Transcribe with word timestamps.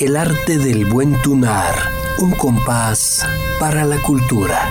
El 0.00 0.16
arte 0.16 0.56
del 0.56 0.86
buen 0.86 1.12
tunar, 1.20 1.74
un 2.20 2.30
compás 2.30 3.22
para 3.58 3.84
la 3.84 4.00
cultura. 4.00 4.66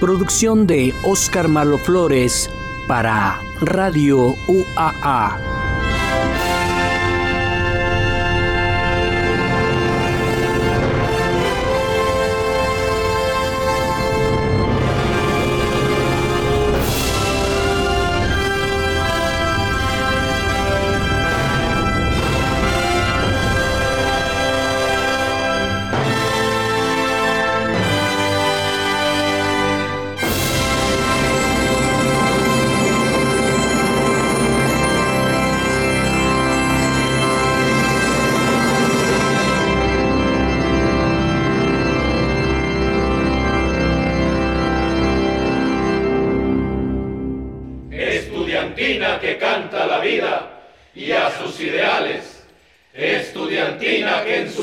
Producción 0.00 0.66
de 0.66 0.92
Oscar 1.04 1.46
Malo 1.46 1.78
Flores 1.78 2.50
para 2.88 3.38
Radio 3.60 4.34
UAA. 4.48 5.53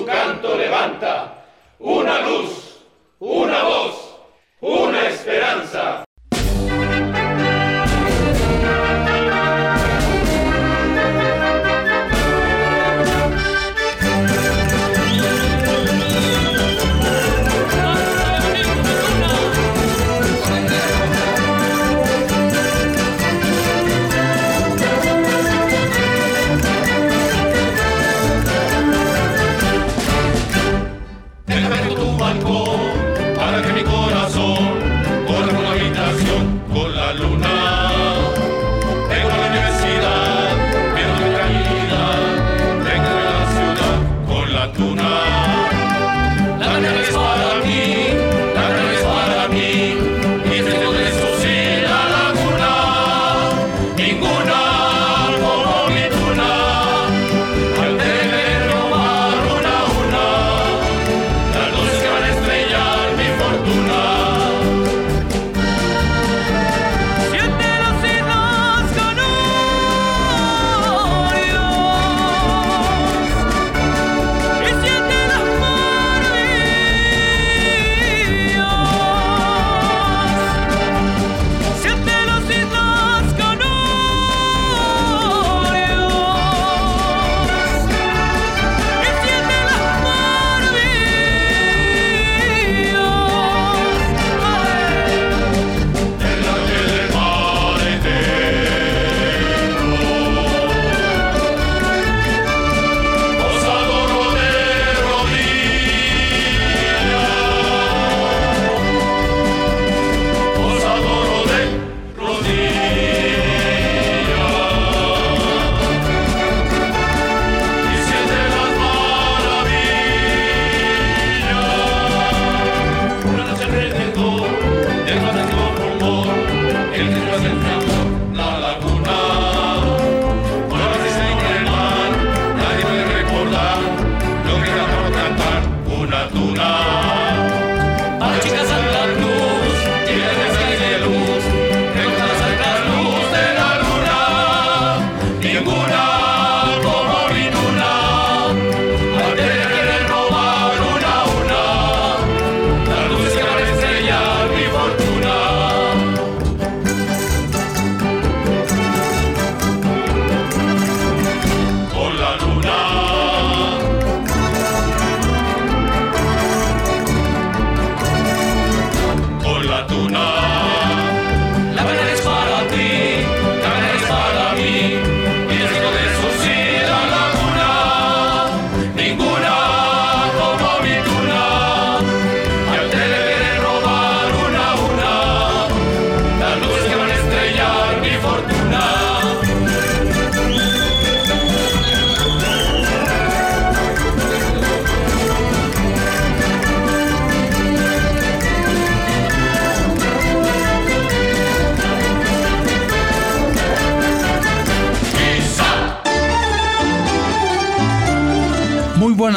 su 0.02 0.08
canto 0.08 0.58
levanta, 0.58 1.46
una 1.78 2.22
luz 2.22 2.51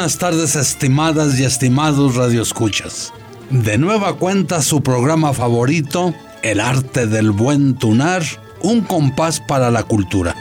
buenas 0.05 0.19
tardes 0.19 0.55
estimadas 0.55 1.39
y 1.39 1.45
estimados 1.45 2.13
radioescuchas. 2.13 3.11
De 3.49 3.79
nueva 3.79 4.17
cuenta 4.17 4.61
su 4.61 4.83
programa 4.83 5.33
favorito, 5.33 6.13
El 6.43 6.59
arte 6.59 7.07
del 7.07 7.31
buen 7.31 7.73
tunar, 7.73 8.21
un 8.61 8.81
compás 8.81 9.39
para 9.39 9.71
la 9.71 9.81
cultura. 9.81 10.35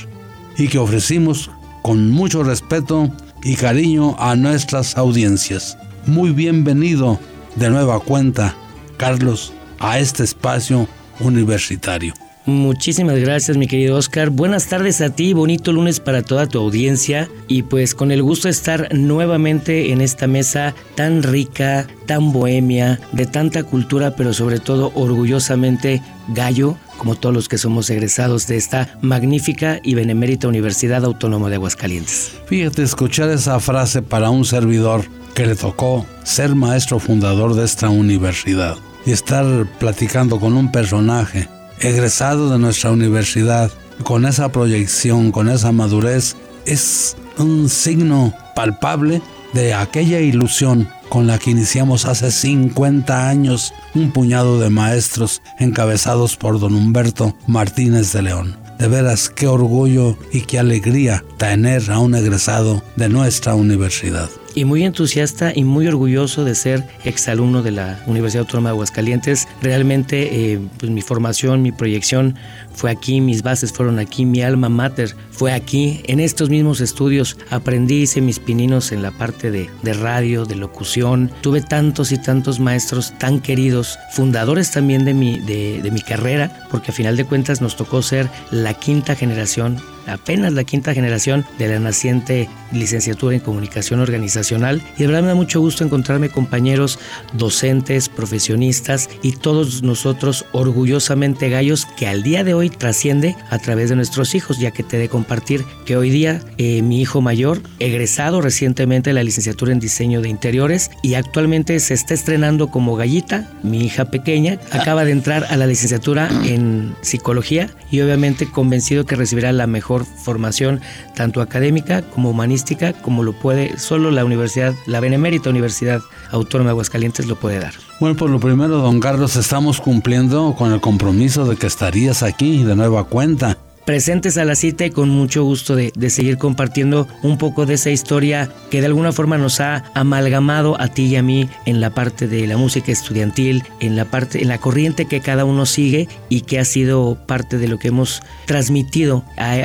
y 0.58 0.68
que 0.68 0.80
ofrecimos 0.80 1.52
con 1.84 2.10
mucho 2.10 2.44
respeto 2.44 3.12
y 3.44 3.56
cariño 3.56 4.16
a 4.20 4.36
nuestras 4.36 4.98
audiencias 4.98 5.78
muy 6.08 6.32
bienvenido 6.32 7.20
de 7.56 7.70
nueva 7.70 8.00
cuenta, 8.00 8.56
Carlos, 8.98 9.54
a 9.80 10.00
este 10.00 10.24
espacio 10.24 10.88
universitario. 11.20 12.14
Muchísimas 12.48 13.20
gracias, 13.20 13.58
mi 13.58 13.68
querido 13.68 13.98
Oscar. 13.98 14.30
Buenas 14.30 14.68
tardes 14.68 15.02
a 15.02 15.10
ti, 15.10 15.34
bonito 15.34 15.74
lunes 15.74 16.00
para 16.00 16.22
toda 16.22 16.48
tu 16.48 16.60
audiencia 16.60 17.28
y 17.50 17.64
pues 17.64 17.94
con 17.94 18.10
el 18.10 18.24
gusto 18.24 18.48
de 18.48 18.54
estar 18.54 18.96
nuevamente 18.96 19.92
en 19.92 20.00
esta 20.00 20.28
mesa 20.28 20.74
tan 20.96 21.24
rica, 21.24 21.88
tan 22.06 22.32
bohemia, 22.32 23.02
de 23.12 23.26
tanta 23.26 23.64
cultura, 23.64 24.16
pero 24.16 24.32
sobre 24.32 24.62
todo 24.62 24.94
orgullosamente 24.96 26.02
gallo, 26.30 26.78
como 26.98 27.16
todos 27.16 27.36
los 27.36 27.50
que 27.50 27.58
somos 27.58 27.90
egresados 27.90 28.48
de 28.48 28.56
esta 28.56 28.98
magnífica 29.02 29.82
y 29.84 29.96
benemérita 29.96 30.48
Universidad 30.48 31.04
Autónoma 31.04 31.50
de 31.50 31.56
Aguascalientes. 31.56 32.32
Fíjate, 32.46 32.82
escuchar 32.82 33.30
esa 33.30 33.60
frase 33.60 34.02
para 34.02 34.30
un 34.30 34.46
servidor 34.46 35.04
que 35.34 35.46
le 35.46 35.58
tocó 35.58 36.06
ser 36.24 36.56
maestro 36.56 37.00
fundador 37.00 37.56
de 37.56 37.66
esta 37.66 37.90
universidad 37.90 38.78
y 39.06 39.12
estar 39.12 39.68
platicando 39.80 40.40
con 40.40 40.54
un 40.54 40.72
personaje 40.72 41.50
egresado 41.80 42.50
de 42.50 42.60
nuestra 42.60 42.92
universidad, 42.92 43.72
con 44.04 44.26
esa 44.26 44.52
proyección, 44.52 45.32
con 45.32 45.50
esa 45.50 45.72
madurez, 45.72 46.36
es 46.66 47.16
un 47.38 47.70
signo 47.70 48.34
palpable 48.56 49.22
de 49.54 49.74
aquella 49.74 50.20
ilusión 50.20 50.88
con 51.10 51.26
la 51.26 51.40
que 51.40 51.52
iniciamos 51.52 52.06
hace 52.06 52.32
50 52.32 53.30
años 53.30 53.74
un 53.96 54.12
puñado 54.12 54.60
de 54.60 54.70
maestros 54.70 55.42
encabezados 55.60 56.36
por 56.36 56.60
don 56.60 56.76
Humberto 56.76 57.36
Martínez 57.48 58.12
de 58.12 58.24
León. 58.24 58.58
De 58.78 58.88
veras, 58.88 59.30
qué 59.30 59.48
orgullo 59.48 60.18
y 60.32 60.42
qué 60.42 60.60
alegría 60.60 61.24
tener 61.38 61.90
a 61.90 62.00
un 62.00 62.14
egresado 62.14 62.84
de 62.96 63.10
nuestra 63.10 63.56
universidad 63.56 64.30
y 64.58 64.66
muy 64.66 64.84
entusiasta 64.84 65.52
y 65.54 65.64
muy 65.64 65.88
orgulloso 65.88 66.44
de 66.44 66.56
ser 66.56 66.84
exalumno 67.06 67.62
de 67.62 67.70
la 67.70 68.02
Universidad 68.08 68.42
Autónoma 68.42 68.70
de 68.70 68.74
Aguascalientes. 68.74 69.48
Realmente 69.62 70.54
eh, 70.54 70.60
pues 70.80 70.92
mi 70.92 71.04
formación, 71.04 71.62
mi 71.62 71.72
proyección 71.72 72.36
fue 72.74 72.90
aquí, 72.90 73.22
mis 73.22 73.44
bases 73.44 73.72
fueron 73.72 74.00
aquí, 74.00 74.26
mi 74.26 74.42
alma 74.42 74.68
mater 74.68 75.16
fue 75.30 75.54
aquí. 75.54 76.02
En 76.08 76.20
estos 76.20 76.50
mismos 76.50 76.82
estudios 76.82 77.38
aprendí, 77.52 78.02
hice 78.02 78.20
mis 78.20 78.40
pininos 78.40 78.92
en 78.92 79.04
la 79.04 79.12
parte 79.12 79.52
de, 79.52 79.70
radio, 79.94 80.46
de 80.46 80.56
locución. 80.56 81.32
Tuve 81.42 81.62
tantos 81.62 82.12
y 82.12 82.18
tantos 82.18 82.60
maestros 82.60 83.14
tan 83.20 83.42
queridos, 83.42 84.00
fundadores 84.12 84.72
también 84.72 85.06
de 85.06 85.14
mi, 85.14 85.40
de, 85.40 85.84
de 85.84 85.92
mi 85.92 86.02
carrera, 86.02 86.66
porque 86.72 86.90
a 86.90 86.96
final 86.96 87.16
de 87.16 87.26
cuentas 87.26 87.62
nos 87.62 87.76
tocó 87.76 88.02
ser 88.02 88.28
la 88.50 88.74
quinta 88.74 89.16
generación 89.16 89.80
apenas 90.08 90.54
la 90.54 90.64
quinta 90.64 90.94
generación 90.94 91.46
de 91.58 91.68
la 91.68 91.80
naciente 91.80 92.50
licenciatura 92.72 93.36
en 93.36 93.42
comunicación 93.42 94.00
organizacional. 94.00 94.82
Y 94.96 95.02
de 95.02 95.08
verdad 95.08 95.22
me 95.22 95.28
da 95.30 95.36
mucho 95.36 95.60
gusto 95.60 95.84
encontrarme 95.84 96.30
compañeros 96.30 97.00
docentes, 97.34 98.10
profesionistas 98.10 99.10
y 99.22 99.34
todos 99.34 99.84
nosotros 99.84 100.46
orgullosamente 100.52 101.50
gallos 101.50 101.86
que 101.98 102.08
al 102.08 102.24
día 102.24 102.44
de 102.44 102.54
hoy 102.54 102.70
trasciende 102.70 103.36
a 103.50 103.60
través 103.60 103.90
de 103.90 103.96
nuestros 103.96 104.36
hijos, 104.36 104.60
ya 104.60 104.72
que 104.72 104.84
te 104.84 104.98
de 104.98 105.10
compartir 105.10 105.64
que 105.86 105.98
hoy 105.98 106.10
día 106.10 106.42
eh, 106.58 106.82
mi 106.82 107.02
hijo 107.02 107.22
mayor, 107.22 107.62
egresado 107.80 108.42
recientemente 108.42 109.10
de 109.10 109.14
la 109.14 109.24
licenciatura 109.24 109.72
en 109.72 109.80
diseño 109.80 110.22
de 110.22 110.30
interiores 110.30 110.92
y 111.02 111.14
actualmente 111.14 111.80
se 111.80 111.94
está 111.94 112.14
estrenando 112.14 112.70
como 112.70 112.96
gallita, 112.96 113.50
mi 113.64 113.86
hija 113.86 114.06
pequeña, 114.06 114.60
acaba 114.72 115.06
de 115.06 115.12
entrar 115.12 115.46
a 115.50 115.58
la 115.58 115.68
licenciatura 115.68 116.30
en 116.44 116.96
psicología 117.02 117.70
y 117.92 118.02
obviamente 118.02 118.50
convencido 118.50 119.06
que 119.06 119.16
recibirá 119.16 119.52
la 119.52 119.68
mejor 119.68 119.97
formación 120.06 120.82
tanto 121.16 121.42
académica 121.42 122.02
como 122.02 122.30
humanística 122.30 122.94
como 122.94 123.24
lo 123.24 123.34
puede 123.34 123.78
solo 123.78 124.12
la 124.12 124.26
universidad, 124.26 124.74
la 124.86 125.00
Benemérita 125.00 125.50
Universidad 125.50 126.02
Autónoma 126.32 126.70
de 126.70 126.72
Aguascalientes 126.72 127.28
lo 127.28 127.36
puede 127.36 127.60
dar. 127.60 127.74
Bueno, 128.00 128.16
por 128.16 128.30
lo 128.30 128.40
primero, 128.40 128.78
don 128.78 129.00
Carlos, 129.00 129.36
estamos 129.36 129.82
cumpliendo 129.82 130.56
con 130.58 130.72
el 130.72 130.82
compromiso 130.82 131.46
de 131.46 131.56
que 131.56 131.68
estarías 131.68 132.24
aquí 132.24 132.64
de 132.64 132.76
nueva 132.76 133.06
cuenta 133.06 133.58
presentes 133.88 134.38
a 134.38 134.44
la 134.44 134.56
cita 134.56 134.86
y 134.86 134.90
con 134.92 135.08
mucho 135.08 135.46
gusto 135.46 135.74
de, 135.74 135.94
de, 135.96 136.10
seguir 136.10 136.38
compartiendo 136.38 137.08
un 137.24 137.38
poco 137.38 137.66
de 137.66 137.76
esa 137.76 137.90
historia 137.90 138.52
que 138.70 138.82
de 138.82 138.88
alguna 138.88 139.14
forma 139.14 139.38
nos 139.38 139.62
ha 139.62 139.86
amalgamado 139.94 140.80
a 140.82 140.90
ti 140.90 141.06
y 141.06 141.16
a 141.16 141.24
mí 141.24 141.50
en 141.66 141.80
la 141.80 141.92
parte 141.92 142.28
de 142.28 142.46
la 142.48 142.58
música 142.58 142.92
estudiantil, 142.92 143.64
en 143.80 143.96
la 143.96 144.04
parte, 144.04 144.42
en 144.42 144.50
la 144.50 144.58
corriente 144.58 145.06
que 145.06 145.22
cada 145.22 145.46
uno 145.46 145.66
sigue 145.66 146.10
y 146.28 146.42
que 146.42 146.60
ha 146.60 146.66
sido 146.66 147.18
parte 147.28 147.58
de 147.58 147.70
lo 147.70 147.80
que 147.80 147.88
hemos 147.88 148.22
transmitido 148.46 149.24
a 149.38 149.56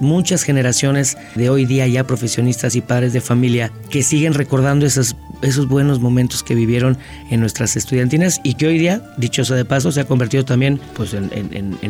muchas 0.00 0.42
generaciones 0.42 1.16
de 1.34 1.50
hoy 1.50 1.66
día 1.66 1.86
ya 1.86 2.04
profesionistas 2.04 2.76
y 2.76 2.80
padres 2.80 3.12
de 3.12 3.20
familia 3.20 3.72
que 3.90 4.02
siguen 4.02 4.34
recordando 4.34 4.86
esos, 4.86 5.16
esos 5.42 5.68
buenos 5.68 6.00
momentos 6.00 6.42
que 6.42 6.54
vivieron 6.54 6.98
en 7.30 7.40
nuestras 7.40 7.76
estudiantinas 7.76 8.40
y 8.42 8.54
que 8.54 8.66
hoy 8.66 8.78
día, 8.78 9.02
dichoso 9.16 9.54
de 9.54 9.64
paso, 9.64 9.92
se 9.92 10.00
ha 10.00 10.04
convertido 10.06 10.44
también 10.44 10.80
pues, 10.94 11.14
en, 11.14 11.28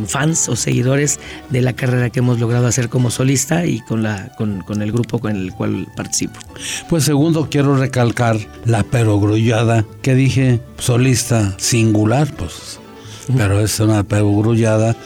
fans 0.07 0.49
o 0.49 0.57
seguidores 0.57 1.21
de 1.51 1.61
la 1.61 1.75
carrera 1.75 2.11
que 2.11 2.21
hemos 2.21 2.41
logrado 2.41 2.67
hacer 2.67 2.89
como 2.89 3.11
solista 3.11 3.67
y 3.67 3.81
con, 3.81 4.03
la, 4.03 4.33
con, 4.37 4.63
con 4.63 4.81
el 4.81 4.91
grupo 4.93 5.19
con 5.19 5.37
el 5.37 5.53
cual 5.53 5.87
participo. 5.97 6.39
Pues 6.89 7.05
segundo, 7.05 7.49
quiero 7.51 7.77
recalcar 7.77 8.39
la 8.65 8.85
perogrullada 8.85 9.85
que 10.03 10.15
dije 10.15 10.61
solista 10.79 11.55
singular, 11.59 12.33
pues, 12.37 12.81
pero 13.37 13.61
es 13.61 13.79
una 13.81 14.03
perogrullada 14.05 14.97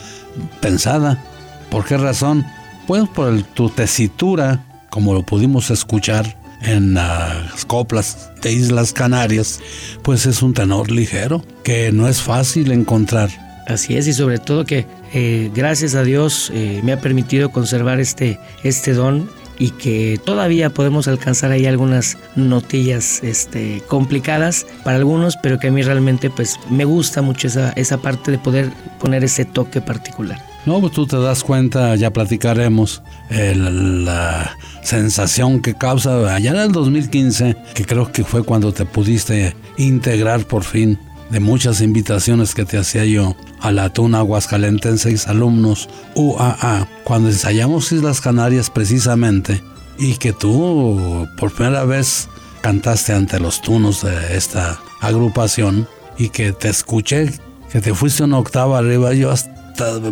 pensada. 0.61 1.23
¿Por 1.69 1.85
qué 1.85 1.97
razón? 1.97 2.45
Pues 2.87 3.07
por 3.07 3.41
tu 3.43 3.69
tesitura, 3.69 4.65
como 4.89 5.13
lo 5.13 5.23
pudimos 5.23 5.71
escuchar 5.71 6.37
en 6.61 6.93
las 6.93 7.65
coplas 7.65 8.31
de 8.41 8.51
Islas 8.51 8.91
Canarias, 8.91 9.61
pues 10.01 10.25
es 10.25 10.41
un 10.41 10.53
tenor 10.53 10.91
ligero 10.91 11.43
que 11.63 11.91
no 11.91 12.07
es 12.07 12.21
fácil 12.21 12.71
encontrar. 12.71 13.29
Así 13.67 13.95
es, 13.95 14.07
y 14.07 14.13
sobre 14.13 14.39
todo 14.39 14.65
que 14.65 14.85
eh, 15.13 15.49
gracias 15.55 15.95
a 15.95 16.03
Dios 16.03 16.51
eh, 16.53 16.81
me 16.83 16.91
ha 16.91 16.99
permitido 16.99 17.51
conservar 17.51 18.01
este, 18.01 18.37
este 18.63 18.93
don 18.93 19.29
y 19.57 19.69
que 19.69 20.19
todavía 20.25 20.71
podemos 20.71 21.07
alcanzar 21.07 21.51
ahí 21.51 21.65
algunas 21.65 22.17
notillas 22.35 23.23
este, 23.23 23.81
complicadas 23.87 24.65
para 24.83 24.97
algunos, 24.97 25.37
pero 25.37 25.59
que 25.59 25.67
a 25.67 25.71
mí 25.71 25.81
realmente 25.83 26.29
pues 26.29 26.59
me 26.69 26.83
gusta 26.83 27.21
mucho 27.21 27.47
esa, 27.47 27.71
esa 27.73 27.99
parte 27.99 28.31
de 28.31 28.39
poder 28.39 28.69
poner 28.99 29.23
ese 29.23 29.45
toque 29.45 29.79
particular. 29.79 30.52
No, 30.65 30.79
pues 30.79 30.93
tú 30.93 31.05
te 31.05 31.17
das 31.17 31.43
cuenta, 31.43 31.93
ya 31.95 32.13
platicaremos, 32.13 33.01
la 33.29 34.55
sensación 34.81 35.61
que 35.61 35.73
causa 35.73 36.33
allá 36.33 36.51
en 36.51 36.57
el 36.57 36.71
2015, 36.71 37.57
que 37.73 37.85
creo 37.85 38.11
que 38.11 38.23
fue 38.23 38.43
cuando 38.43 38.71
te 38.71 38.85
pudiste 38.85 39.55
integrar 39.77 40.45
por 40.45 40.63
fin 40.63 40.97
de 41.29 41.41
muchas 41.41 41.81
invitaciones 41.81 42.53
que 42.53 42.63
te 42.63 42.77
hacía 42.77 43.03
yo 43.03 43.35
a 43.59 43.71
la 43.71 43.89
Tuna 43.91 44.19
Aguascalentense 44.19 45.11
y 45.11 45.17
alumnos 45.29 45.89
UAA, 46.15 46.87
cuando 47.03 47.29
ensayamos 47.29 47.91
Islas 47.91 48.21
Canarias 48.21 48.69
precisamente, 48.69 49.61
y 49.97 50.13
que 50.15 50.31
tú 50.31 51.27
por 51.37 51.51
primera 51.53 51.83
vez 51.83 52.29
cantaste 52.61 53.13
ante 53.13 53.39
los 53.39 53.61
tunos 53.61 54.03
de 54.03 54.37
esta 54.37 54.79
agrupación 55.01 55.87
y 56.17 56.29
que 56.29 56.53
te 56.53 56.69
escuché, 56.69 57.33
que 57.69 57.81
te 57.81 57.93
fuiste 57.93 58.23
una 58.23 58.37
octava 58.37 58.77
arriba, 58.77 59.13
yo 59.13 59.29
hasta 59.31 59.51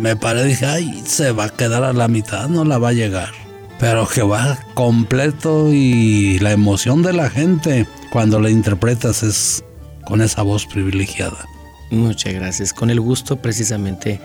me 0.00 0.16
paré 0.16 0.42
y 0.42 0.48
dije, 0.48 0.66
ay, 0.66 1.02
se 1.06 1.32
va 1.32 1.44
a 1.44 1.50
quedar 1.50 1.84
a 1.84 1.92
la 1.92 2.08
mitad, 2.08 2.48
no 2.48 2.64
la 2.64 2.78
va 2.78 2.88
a 2.88 2.92
llegar. 2.92 3.30
Pero 3.78 4.06
que 4.06 4.22
va 4.22 4.58
completo 4.74 5.72
y 5.72 6.38
la 6.38 6.52
emoción 6.52 7.02
de 7.02 7.12
la 7.12 7.30
gente 7.30 7.86
cuando 8.10 8.40
la 8.40 8.50
interpretas 8.50 9.22
es 9.22 9.64
con 10.04 10.20
esa 10.20 10.42
voz 10.42 10.66
privilegiada. 10.66 11.46
Muchas 11.90 12.32
gracias, 12.32 12.72
con 12.72 12.90
el 12.90 13.00
gusto 13.00 13.36
precisamente 13.36 14.20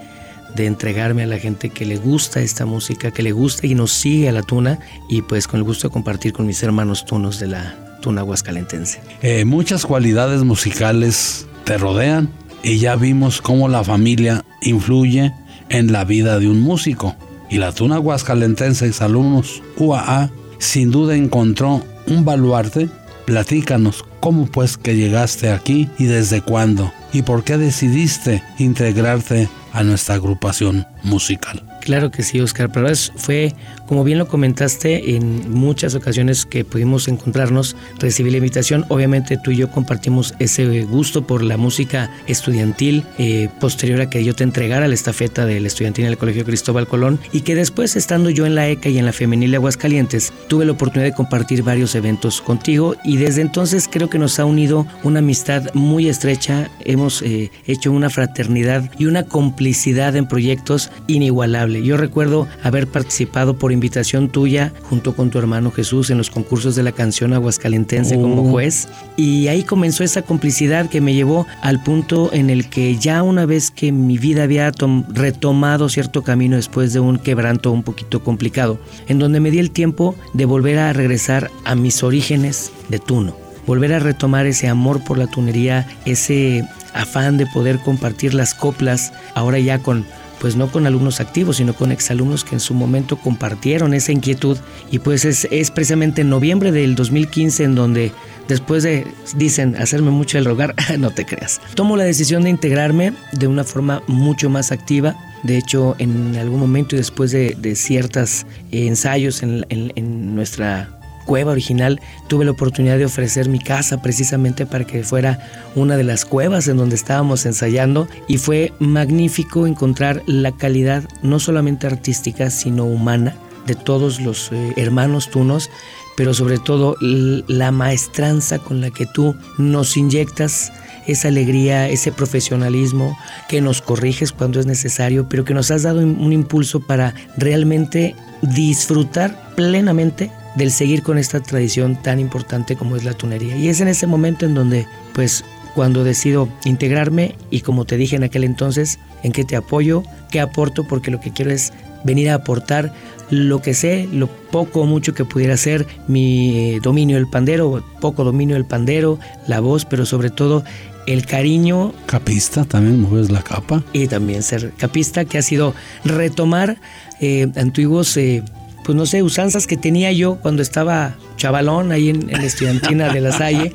de 0.56 0.65
entregarme 0.65 1.24
a 1.24 1.27
la 1.27 1.38
gente 1.38 1.70
que 1.70 1.86
le 1.86 1.98
gusta 1.98 2.39
esta 2.39 2.65
música, 2.65 3.12
que 3.12 3.22
le 3.22 3.32
gusta 3.32 3.67
y 3.67 3.75
nos 3.75 3.91
sigue 3.91 4.29
a 4.29 4.32
la 4.32 4.41
tuna 4.41 4.79
y 5.10 5.22
pues 5.22 5.48
con 5.48 5.60
el 5.60 5.63
gusto 5.63 5.88
de 5.89 5.94
compartir 5.94 6.34
con 6.34 6.46
mis 6.46 6.62
hermanos 6.63 7.06
tunos 7.06 7.39
de 7.39 7.48
la 7.48 7.75
tuna 8.01 8.22
aguascalentense. 8.22 9.01
Eh, 9.22 9.46
muchas 9.46 9.86
cualidades 9.86 10.44
musicales 10.44 11.48
te 11.65 11.77
rodean 11.77 12.29
y 12.67 12.79
ya 12.79 12.97
vimos 12.97 13.41
cómo 13.41 13.69
la 13.69 13.81
familia 13.81 14.43
influye 14.62 15.31
en 15.69 15.93
la 15.93 16.03
vida 16.03 16.38
de 16.38 16.50
un 16.50 16.59
músico. 16.59 17.15
Y 17.50 17.59
la 17.59 17.71
tuna 17.71 17.95
aguascalentense, 17.95 18.91
alumnos 19.00 19.63
UAA, 19.77 20.29
sin 20.57 20.91
duda 20.91 21.15
encontró 21.15 21.81
un 22.07 22.25
baluarte. 22.25 22.89
Platícanos 23.25 24.03
cómo 24.19 24.47
pues 24.47 24.75
que 24.75 24.97
llegaste 24.97 25.50
aquí 25.50 25.88
y 25.97 26.05
desde 26.07 26.41
cuándo 26.41 26.91
y 27.13 27.21
por 27.21 27.45
qué 27.45 27.57
decidiste 27.57 28.43
integrarte 28.59 29.47
a 29.71 29.83
nuestra 29.83 30.15
agrupación 30.15 30.86
musical. 31.03 31.63
Claro 31.81 32.12
que 32.12 32.21
sí, 32.21 32.41
Oscar, 32.41 32.69
pero 32.69 32.89
fue, 33.15 33.55
como 33.88 34.03
bien 34.03 34.17
lo 34.17 34.27
comentaste, 34.27 35.15
en 35.15 35.51
muchas 35.51 35.96
ocasiones 35.96 36.46
que 36.46 36.63
pudimos 36.63 37.08
encontrarnos, 37.08 37.75
recibí 38.00 38.29
la 38.29 38.38
invitación. 38.38 38.86
Obviamente 38.89 39.38
tú 39.38 39.51
y 39.51 39.58
yo 39.58 39.72
compartimos 39.72 40.34
ese 40.39 40.84
gusto 40.84 41.25
por 41.25 41.41
la 41.41 41.58
música 41.58 42.12
estudiantil, 42.27 43.06
eh, 43.17 43.50
posterior 43.60 44.01
a 44.01 44.10
que 44.10 44.24
yo 44.24 44.36
te 44.36 44.44
entregara 44.44 44.88
la 44.88 44.94
estafeta 44.94 45.46
del 45.46 45.65
estudiantil 45.65 46.06
en 46.06 46.12
el 46.12 46.17
Colegio 46.17 46.46
Cristóbal 46.46 46.88
Colón, 46.88 47.20
y 47.32 47.41
que 47.41 47.56
después, 47.56 47.96
estando 47.96 48.29
yo 48.29 48.46
en 48.46 48.56
la 48.56 48.67
ECA 48.67 48.89
y 48.89 49.00
en 49.00 49.06
la 49.06 49.13
Femenil 49.13 49.51
de 49.51 49.58
Aguascalientes, 49.58 50.34
tuve 50.48 50.65
la 50.65 50.74
oportunidad 50.74 51.10
de 51.10 51.15
compartir 51.15 51.63
varios 51.63 51.96
eventos 51.96 52.41
contigo, 52.41 52.96
y 53.03 53.17
desde 53.17 53.41
entonces 53.41 53.89
creo 53.91 54.10
que 54.10 54.20
nos 54.20 54.39
ha 54.39 54.46
unido 54.46 54.86
una 55.03 55.20
amistad 55.20 55.74
muy 55.74 56.08
estrecha, 56.08 56.70
hemos 56.86 57.22
eh, 57.22 57.51
hecho 57.65 57.91
una 57.91 58.10
fraternidad 58.10 58.91
y 59.00 59.06
una 59.06 59.24
complicidad 59.24 60.15
en 60.15 60.27
proyectos 60.27 60.91
inigualables 61.08 61.48
yo 61.88 61.98
recuerdo 61.98 62.48
haber 62.63 62.88
participado 62.88 63.58
por 63.58 63.72
invitación 63.77 64.29
tuya 64.29 64.74
junto 64.89 65.15
con 65.15 65.29
tu 65.29 65.38
hermano 65.38 65.72
Jesús 65.72 66.10
en 66.10 66.17
los 66.17 66.29
concursos 66.29 66.75
de 66.75 66.84
la 66.84 66.91
canción 66.91 67.34
aguascalentense 67.34 68.15
como 68.15 68.41
oh. 68.41 68.51
juez 68.51 68.88
y 69.15 69.48
ahí 69.48 69.63
comenzó 69.63 70.03
esa 70.03 70.24
complicidad 70.24 70.89
que 70.89 71.00
me 71.00 71.13
llevó 71.13 71.46
al 71.62 71.81
punto 71.84 72.34
en 72.34 72.50
el 72.50 72.69
que 72.69 72.98
ya 72.98 73.24
una 73.24 73.46
vez 73.46 73.72
que 73.72 73.91
mi 73.91 74.17
vida 74.17 74.43
había 74.43 74.72
retomado 75.10 75.89
cierto 75.89 76.24
camino 76.24 76.55
después 76.55 76.91
de 76.93 77.00
un 77.00 77.19
quebranto 77.19 77.72
un 77.72 77.84
poquito 77.84 78.24
complicado, 78.24 78.79
en 79.07 79.19
donde 79.19 79.39
me 79.39 79.51
di 79.51 79.60
el 79.60 79.72
tiempo 79.72 80.15
de 80.34 80.46
volver 80.46 80.79
a 80.79 80.93
regresar 80.93 81.51
a 81.63 81.75
mis 81.75 82.03
orígenes 82.03 82.72
de 82.89 83.00
Tuno 83.00 83.48
volver 83.67 83.93
a 83.93 84.00
retomar 84.00 84.46
ese 84.46 84.69
amor 84.69 85.03
por 85.03 85.17
la 85.17 85.27
tunería, 85.27 85.86
ese 86.05 86.65
afán 86.93 87.38
de 87.38 87.46
poder 87.48 87.79
compartir 87.79 88.34
las 88.34 88.53
coplas, 88.53 89.12
ahora 89.36 89.60
ya 89.60 89.79
con 89.79 90.05
pues 90.39 90.56
no 90.56 90.72
con 90.72 90.86
alumnos 90.88 91.20
activos, 91.20 91.58
sino 91.58 91.74
con 91.74 91.91
exalumnos 91.91 92.44
que 92.44 92.56
en 92.56 92.60
su 92.60 92.74
momento 92.74 93.17
compartieron 93.17 93.94
esa 93.94 94.12
inquietud. 94.12 94.58
Y 94.91 95.00
pues 95.00 95.25
es, 95.25 95.72
precisamente 95.72 96.22
en 96.22 96.29
noviembre 96.29 96.72
del 96.72 96.96
2015 96.96 97.63
en 97.63 97.75
donde 97.75 98.12
después 98.48 98.84
de, 98.84 99.08
dicen, 99.36 99.75
hacerme 99.75 100.12
mucho 100.12 100.38
el 100.38 100.46
rogar, 100.46 100.75
no 101.00 101.12
te 101.12 101.25
creas. 101.25 101.62
Tomo 101.75 101.98
la 101.98 102.03
decisión 102.03 102.44
de 102.44 102.50
integrarme 102.50 103.13
de 103.34 103.48
una 103.48 103.63
forma 103.63 104.01
mucho 104.08 104.50
más 104.50 104.72
activa. 104.72 105.15
De 105.44 105.58
hecho, 105.58 105.96
en 106.00 106.36
algún 106.36 106.60
momento 106.60 106.96
y 106.96 107.00
después 107.00 107.32
de, 107.32 107.56
de 107.60 107.75
ciertos 107.75 108.46
ensayos 108.72 109.44
en, 109.44 109.65
en 109.70 110.36
nuestra 110.36 110.97
cueva 111.27 111.51
original, 111.51 112.01
tuve 112.27 112.46
la 112.46 112.51
oportunidad 112.51 112.98
de 112.98 113.05
ofrecer 113.05 113.50
mi 113.50 113.60
casa 113.60 114.01
precisamente 114.01 114.65
para 114.65 114.88
que 114.88 115.03
fuera 115.03 115.39
una 115.75 115.98
de 115.98 116.03
las 116.03 116.25
cuevas 116.25 116.67
en 116.67 116.77
donde 116.77 116.96
estábamos 116.96 117.46
ensayando 117.46 118.07
y 118.27 118.38
fue 118.38 118.74
magnífico 118.79 119.67
encontrar 119.67 120.24
la 120.25 120.53
calidad 120.53 121.03
no 121.22 121.39
solamente 121.39 121.86
artística, 121.86 122.50
sino 122.50 122.86
humana 122.86 123.36
de 123.67 123.75
todos 123.75 124.22
los 124.22 124.51
eh, 124.53 124.74
hermanos 124.77 125.29
tunos, 125.29 125.69
pero 126.15 126.34
sobre 126.34 126.57
todo 126.57 126.96
la 127.01 127.72
maestranza 127.72 128.57
con 128.60 128.79
la 128.81 128.89
que 128.89 129.05
tú 129.05 129.36
nos 129.57 129.98
inyectas 129.98 130.72
esa 131.05 131.27
alegría, 131.27 131.89
ese 131.89 132.12
profesionalismo, 132.12 133.17
que 133.50 133.62
nos 133.62 133.81
corriges 133.81 134.31
cuando 134.31 134.60
es 134.60 134.65
necesario, 134.65 135.27
pero 135.29 135.46
que 135.46 135.53
nos 135.53 135.72
has 135.72 135.84
dado 135.84 136.00
un 136.00 136.34
impulso 136.34 136.79
para 136.79 137.13
realmente 137.38 138.15
disfrutar 138.41 139.53
plenamente 139.55 140.31
del 140.57 140.71
seguir 140.71 141.03
con 141.03 141.17
esta 141.17 141.39
tradición 141.39 142.01
tan 142.01 142.19
importante 142.19 142.75
como 142.75 142.95
es 142.95 143.03
la 143.03 143.13
tunería. 143.13 143.55
Y 143.55 143.69
es 143.69 143.79
en 143.79 143.87
ese 143.87 144.07
momento 144.07 144.45
en 144.45 144.55
donde, 144.55 144.87
pues, 145.13 145.45
cuando 145.75 146.03
decido 146.03 146.49
integrarme 146.65 147.35
y 147.51 147.61
como 147.61 147.85
te 147.85 147.97
dije 147.97 148.15
en 148.15 148.23
aquel 148.23 148.43
entonces, 148.43 148.97
en 149.21 149.31
qué 149.31 149.45
te 149.45 149.55
apoyo, 149.55 150.03
qué 150.31 150.39
aporto, 150.39 150.85
porque 150.87 151.11
lo 151.11 151.19
que 151.19 151.31
quiero 151.31 151.51
es 151.51 151.71
venir 152.03 152.31
a 152.31 152.35
aportar 152.35 152.91
lo 153.29 153.61
que 153.61 153.75
sé, 153.75 154.09
lo 154.11 154.27
poco 154.27 154.81
o 154.81 154.85
mucho 154.85 155.13
que 155.13 155.25
pudiera 155.25 155.55
ser 155.57 155.85
mi 156.07 156.57
eh, 156.57 156.79
dominio 156.81 157.17
del 157.17 157.27
pandero, 157.27 157.83
poco 158.01 158.23
dominio 158.23 158.55
del 158.55 158.65
pandero, 158.65 159.19
la 159.47 159.59
voz, 159.59 159.85
pero 159.85 160.05
sobre 160.05 160.31
todo 160.31 160.63
el 161.05 161.25
cariño. 161.25 161.93
Capista, 162.07 162.65
también 162.65 163.01
mueves 163.01 163.29
la 163.29 163.43
capa. 163.43 163.83
Y 163.93 164.07
también 164.07 164.41
ser 164.41 164.71
capista, 164.77 165.25
que 165.25 165.37
ha 165.37 165.41
sido 165.41 165.75
retomar 166.03 166.77
eh, 167.19 167.47
antiguos 167.55 168.17
eh, 168.17 168.43
pues 168.88 168.96
no 168.96 169.06
sé, 169.06 169.22
usanzas 169.22 169.67
que 169.67 169.75
tenía 169.75 170.13
yo 170.13 170.38
cuando 170.38 170.62
estaba 170.62 171.17
chavalón 171.36 171.91
ahí 171.91 172.10
en, 172.10 172.32
la 172.32 172.46
estudiantina 172.46 173.12
de 173.12 173.20
la 173.20 173.34
Salle 173.34 173.74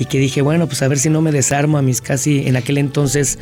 y 0.00 0.06
que 0.06 0.18
dije, 0.18 0.42
bueno, 0.42 0.66
pues 0.66 0.82
a 0.82 0.88
ver 0.88 0.98
si 0.98 1.08
no 1.08 1.22
me 1.22 1.30
desarmo 1.30 1.78
a 1.78 1.82
mis 1.82 2.00
casi, 2.00 2.48
en 2.48 2.56
aquel 2.56 2.78
entonces, 2.78 3.38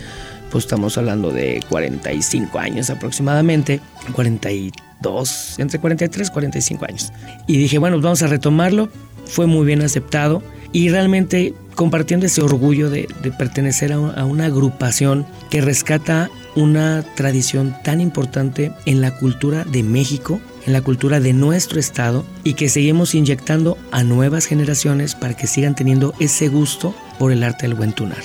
pues 0.50 0.64
estamos 0.64 0.98
hablando 0.98 1.30
de 1.30 1.64
45 1.70 2.58
años 2.58 2.90
aproximadamente, 2.90 3.80
42, 4.12 5.58
entre 5.58 5.78
43 5.78 6.28
y 6.28 6.30
45 6.30 6.84
años. 6.84 7.10
Y 7.46 7.56
dije, 7.56 7.78
bueno, 7.78 7.96
pues 7.96 8.04
vamos 8.04 8.22
a 8.22 8.26
retomarlo, 8.26 8.90
fue 9.24 9.46
muy 9.46 9.64
bien 9.64 9.80
aceptado 9.80 10.42
y 10.72 10.90
realmente 10.90 11.54
compartiendo 11.74 12.26
ese 12.26 12.42
orgullo 12.42 12.90
de, 12.90 13.08
pertenecer 13.38 13.94
a, 13.94 14.24
una 14.26 14.44
agrupación 14.44 15.26
que 15.48 15.62
rescata 15.62 16.28
una 16.54 17.02
tradición 17.14 17.74
tan 17.82 18.02
importante 18.02 18.72
en 18.84 19.00
la 19.00 19.16
cultura 19.16 19.64
de 19.64 19.82
México, 19.82 20.38
en 20.68 20.74
la 20.74 20.82
cultura 20.82 21.18
de 21.18 21.32
nuestro 21.32 21.80
estado 21.80 22.24
y 22.44 22.52
que 22.52 22.68
seguimos 22.68 23.14
inyectando 23.14 23.78
a 23.90 24.04
nuevas 24.04 24.44
generaciones 24.44 25.14
para 25.14 25.34
que 25.34 25.46
sigan 25.46 25.74
teniendo 25.74 26.14
ese 26.20 26.48
gusto 26.48 26.94
por 27.18 27.32
el 27.32 27.42
arte 27.42 27.66
del 27.66 27.74
buen 27.74 27.94
tunar. 27.94 28.18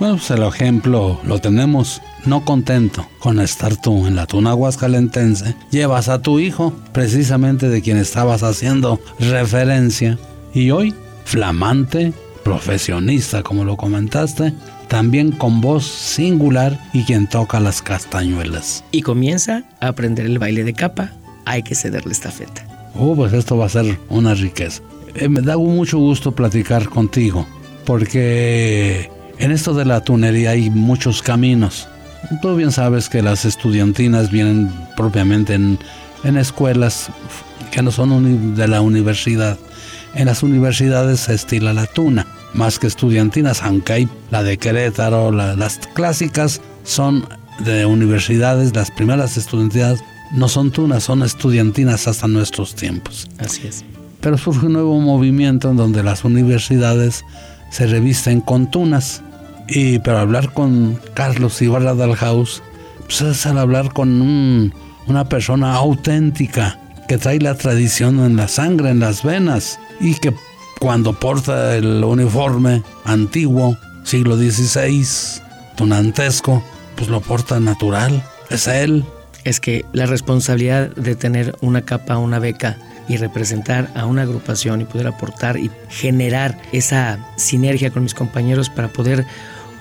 Bueno, 0.00 0.16
pues 0.16 0.30
el 0.30 0.42
ejemplo 0.42 1.20
lo 1.22 1.38
tenemos. 1.38 2.00
No 2.24 2.44
contento 2.44 3.06
con 3.18 3.40
estar 3.40 3.76
tú 3.76 4.06
en 4.06 4.16
la 4.16 4.26
tuna 4.26 4.50
aguascalentense, 4.50 5.54
llevas 5.70 6.08
a 6.08 6.22
tu 6.22 6.38
hijo, 6.38 6.72
precisamente 6.92 7.68
de 7.68 7.82
quien 7.82 7.98
estabas 7.98 8.42
haciendo 8.42 8.98
referencia, 9.18 10.18
y 10.54 10.70
hoy, 10.70 10.94
flamante, 11.24 12.12
profesionista, 12.42 13.42
como 13.42 13.64
lo 13.64 13.76
comentaste, 13.76 14.54
también 14.88 15.32
con 15.32 15.60
voz 15.60 15.84
singular 15.84 16.78
y 16.92 17.04
quien 17.04 17.26
toca 17.26 17.60
las 17.60 17.82
castañuelas. 17.82 18.84
Y 18.92 19.02
comienza 19.02 19.64
a 19.80 19.88
aprender 19.88 20.26
el 20.26 20.38
baile 20.38 20.64
de 20.64 20.74
capa 20.74 21.12
hay 21.44 21.62
que 21.62 21.74
cederle 21.74 22.12
esta 22.12 22.30
feta. 22.30 22.66
Oh, 22.94 23.14
pues 23.16 23.32
esto 23.32 23.56
va 23.56 23.66
a 23.66 23.70
ser 23.70 23.98
una 24.08 24.34
riqueza. 24.34 24.82
Eh, 25.14 25.28
me 25.28 25.40
da 25.40 25.56
mucho 25.56 25.98
gusto 25.98 26.32
platicar 26.32 26.88
contigo, 26.88 27.46
porque 27.84 29.10
en 29.38 29.50
esto 29.50 29.74
de 29.74 29.84
la 29.84 30.02
tunería 30.02 30.50
hay 30.50 30.70
muchos 30.70 31.22
caminos. 31.22 31.88
Tú 32.40 32.54
bien 32.54 32.72
sabes 32.72 33.08
que 33.08 33.22
las 33.22 33.44
estudiantinas 33.44 34.30
vienen 34.30 34.70
propiamente 34.96 35.54
en, 35.54 35.78
en 36.24 36.36
escuelas 36.36 37.10
que 37.70 37.82
no 37.82 37.90
son 37.90 38.54
de 38.54 38.68
la 38.68 38.80
universidad. 38.80 39.58
En 40.14 40.26
las 40.26 40.42
universidades 40.42 41.20
se 41.20 41.34
estila 41.34 41.72
la 41.72 41.86
tuna, 41.86 42.26
más 42.52 42.78
que 42.78 42.86
estudiantinas, 42.86 43.62
aunque 43.62 43.92
hay 43.94 44.08
la 44.30 44.42
de 44.42 44.58
Querétaro, 44.58 45.32
las 45.32 45.78
clásicas 45.94 46.60
son 46.84 47.26
de 47.60 47.86
universidades, 47.86 48.74
las 48.74 48.90
primeras 48.90 49.36
estudiantinas 49.36 50.04
no 50.32 50.48
son 50.48 50.70
tunas, 50.70 51.04
son 51.04 51.22
estudiantinas 51.22 52.08
hasta 52.08 52.26
nuestros 52.28 52.74
tiempos. 52.74 53.28
Así 53.38 53.66
es. 53.66 53.84
Pero 54.20 54.38
surge 54.38 54.66
un 54.66 54.72
nuevo 54.74 54.98
movimiento 55.00 55.70
en 55.70 55.76
donde 55.76 56.02
las 56.02 56.24
universidades 56.24 57.24
se 57.70 57.86
revisten 57.86 58.40
con 58.40 58.70
tunas. 58.70 59.22
Y 59.68 59.98
para 59.98 60.20
hablar 60.20 60.52
con 60.52 60.98
Carlos 61.14 61.60
Ibarra 61.60 61.94
Dalhaus, 61.94 62.62
pues 63.04 63.20
es 63.20 63.46
al 63.46 63.58
hablar 63.58 63.92
con 63.92 64.72
una 65.06 65.28
persona 65.28 65.74
auténtica 65.74 66.78
que 67.08 67.18
trae 67.18 67.40
la 67.40 67.56
tradición 67.56 68.20
en 68.20 68.36
la 68.36 68.48
sangre, 68.48 68.90
en 68.90 69.00
las 69.00 69.22
venas, 69.22 69.78
y 70.00 70.14
que 70.14 70.34
cuando 70.78 71.12
porta 71.12 71.76
el 71.76 72.02
uniforme 72.02 72.82
antiguo, 73.04 73.76
siglo 74.04 74.36
XVI, 74.36 75.06
tunantesco, 75.76 76.62
pues 76.96 77.08
lo 77.08 77.20
porta 77.20 77.60
natural, 77.60 78.22
es 78.50 78.66
él 78.66 79.04
es 79.44 79.60
que 79.60 79.84
la 79.92 80.06
responsabilidad 80.06 80.94
de 80.94 81.14
tener 81.14 81.56
una 81.60 81.82
capa, 81.82 82.18
una 82.18 82.38
beca 82.38 82.76
y 83.08 83.16
representar 83.16 83.90
a 83.94 84.06
una 84.06 84.22
agrupación 84.22 84.80
y 84.80 84.84
poder 84.84 85.08
aportar 85.08 85.56
y 85.58 85.70
generar 85.88 86.58
esa 86.72 87.18
sinergia 87.36 87.90
con 87.90 88.04
mis 88.04 88.14
compañeros 88.14 88.70
para 88.70 88.88
poder 88.88 89.26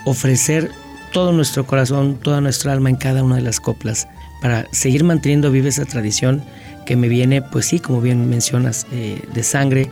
ofrecer 0.05 0.71
todo 1.11 1.31
nuestro 1.31 1.65
corazón, 1.65 2.17
toda 2.21 2.41
nuestra 2.41 2.73
alma 2.73 2.89
en 2.89 2.95
cada 2.95 3.23
una 3.23 3.35
de 3.35 3.41
las 3.41 3.59
coplas 3.59 4.07
para 4.41 4.65
seguir 4.71 5.03
manteniendo 5.03 5.51
viva 5.51 5.69
esa 5.69 5.85
tradición 5.85 6.43
que 6.85 6.95
me 6.95 7.07
viene, 7.07 7.41
pues 7.41 7.67
sí, 7.67 7.79
como 7.79 8.01
bien 8.01 8.27
mencionas, 8.29 8.87
eh, 8.91 9.21
de 9.33 9.43
sangre, 9.43 9.89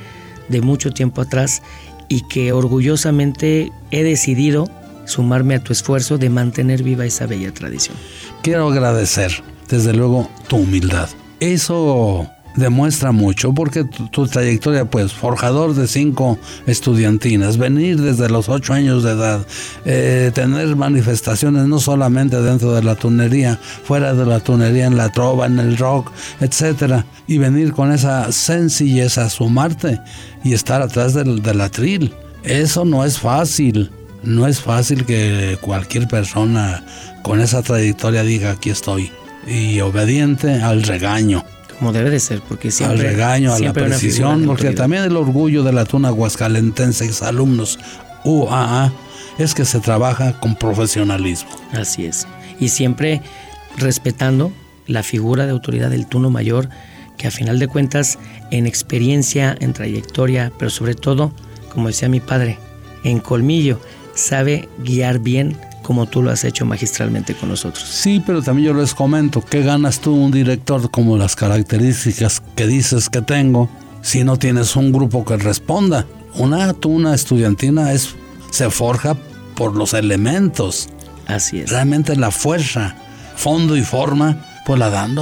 de 0.48 0.62
mucho 0.62 0.92
tiempo 0.92 1.22
atrás 1.22 1.62
y 2.08 2.22
que 2.28 2.52
orgullosamente 2.52 3.72
he 3.92 4.04
decidido 4.04 4.68
sumarme 5.06 5.56
a 5.56 5.64
tu 5.64 5.72
esfuerzo 5.72 6.18
de 6.18 6.30
mantener 6.30 6.84
viva 6.84 7.06
esa 7.06 7.26
bella 7.28 7.54
tradición. 7.54 7.96
Quiero 8.42 8.68
agradecer, 8.68 9.32
desde 9.70 9.94
luego, 9.94 10.30
tu 10.48 10.58
humildad. 10.58 11.10
Eso 11.40 12.28
demuestra 12.56 13.12
mucho 13.12 13.54
porque 13.54 13.84
tu, 13.84 14.28
trayectoria, 14.28 14.86
pues, 14.86 15.14
forjador 15.14 15.74
de 15.74 15.88
cinco 15.88 16.38
estudiantinas, 16.68 17.58
venir 17.58 18.02
desde 18.02 18.30
los 18.30 18.50
ocho 18.50 18.74
años 18.74 19.04
de 19.04 19.12
edad, 19.12 19.46
eh, 19.86 20.32
tener 20.34 20.76
manifestaciones 20.76 21.68
no 21.68 21.80
solamente 21.80 22.42
dentro 22.42 22.74
de 22.74 22.84
la 22.84 22.96
tunería, 22.96 23.60
fuera 23.84 24.14
de 24.14 24.26
la 24.26 24.40
tunería, 24.40 24.88
en 24.88 24.98
la 24.98 25.12
trova, 25.12 25.46
en 25.46 25.60
el 25.60 25.78
rock, 25.78 26.12
etcétera, 26.42 27.06
y 27.28 27.38
venir 27.38 27.72
con 27.72 27.92
esa 27.92 28.32
sencillez 28.32 29.18
a 29.18 29.30
sumarte 29.30 30.00
y 30.44 30.54
estar 30.54 30.82
atrás 30.82 31.14
del, 31.14 31.42
del 31.42 31.62
atril. 31.62 32.14
Eso 32.44 32.86
no 32.86 33.06
es 33.06 33.20
fácil. 33.20 33.92
No 34.22 34.48
es 34.48 34.60
fácil 34.60 35.06
que 35.06 35.58
cualquier 35.62 36.10
persona 36.10 36.84
con 37.24 37.40
esa 37.40 37.62
trayectoria 37.62 38.22
diga 38.22 38.52
aquí 38.52 38.70
estoy 38.70 39.10
y 39.50 39.82
obediente 39.82 40.62
al 40.62 40.84
regaño 40.84 41.44
como 41.80 41.94
debe 41.94 42.10
de 42.10 42.20
ser, 42.20 42.42
porque 42.42 42.72
siempre... 42.72 43.00
Al 43.00 43.06
regaño, 43.06 43.54
a 43.54 43.60
la 43.60 43.72
precisión, 43.72 44.44
porque 44.46 44.72
también 44.72 45.04
el 45.04 45.16
orgullo 45.16 45.64
de 45.64 45.72
la 45.72 45.86
tuna 45.86 46.10
aguascalentense, 46.10 47.06
exalumnos 47.06 47.80
UAA, 48.26 48.92
es 49.38 49.54
que 49.54 49.64
se 49.64 49.80
trabaja 49.80 50.38
con 50.42 50.56
profesionalismo. 50.56 51.50
Así 51.72 52.06
es. 52.06 52.28
Y 52.60 52.68
siempre 52.68 53.22
respetando 53.78 54.52
la 54.88 55.04
figura 55.04 55.46
de 55.46 55.52
autoridad 55.52 55.90
del 55.90 56.06
tuno 56.06 56.30
mayor, 56.30 56.68
que 57.18 57.28
a 57.28 57.32
final 57.32 57.60
de 57.60 57.68
cuentas, 57.68 58.20
en 58.52 58.68
experiencia, 58.68 59.56
en 59.62 59.72
trayectoria, 59.72 60.52
pero 60.60 60.70
sobre 60.70 60.96
todo, 60.96 61.32
como 61.74 61.88
decía 61.88 62.10
mi 62.10 62.20
padre, 62.20 62.60
en 63.06 63.20
colmillo, 63.20 63.80
sabe 64.16 64.68
guiar 64.84 65.20
bien 65.20 65.56
como 65.90 66.06
tú 66.06 66.22
lo 66.22 66.30
has 66.30 66.44
hecho 66.44 66.68
magistralmente 66.68 67.34
con 67.34 67.50
nosotros. 67.50 67.84
Sí, 67.84 68.22
pero 68.24 68.44
también 68.44 68.68
yo 68.68 68.74
les 68.80 68.94
comento, 68.94 69.44
¿qué 69.44 69.64
ganas 69.64 70.00
tú 70.00 70.14
un 70.14 70.30
director 70.30 70.92
como 70.92 71.18
las 71.18 71.36
características 71.36 72.44
que 72.56 72.68
dices 72.68 73.10
que 73.10 73.24
tengo 73.24 73.72
si 74.04 74.24
no 74.24 74.38
tienes 74.38 74.76
un 74.76 74.92
grupo 74.92 75.26
que 75.26 75.36
responda? 75.38 76.06
Una 76.36 76.74
tuna 76.74 77.16
estudiantina 77.16 77.92
es, 77.92 78.14
se 78.52 78.70
forja 78.70 79.18
por 79.56 79.76
los 79.76 79.96
elementos. 79.96 80.90
Así 81.26 81.62
es. 81.62 81.72
Realmente 81.72 82.16
la 82.16 82.30
fuerza, 82.30 82.96
fondo 83.36 83.76
y 83.76 83.82
forma, 83.82 84.46
pues 84.68 84.78
la 84.78 84.92
dan 84.92 85.16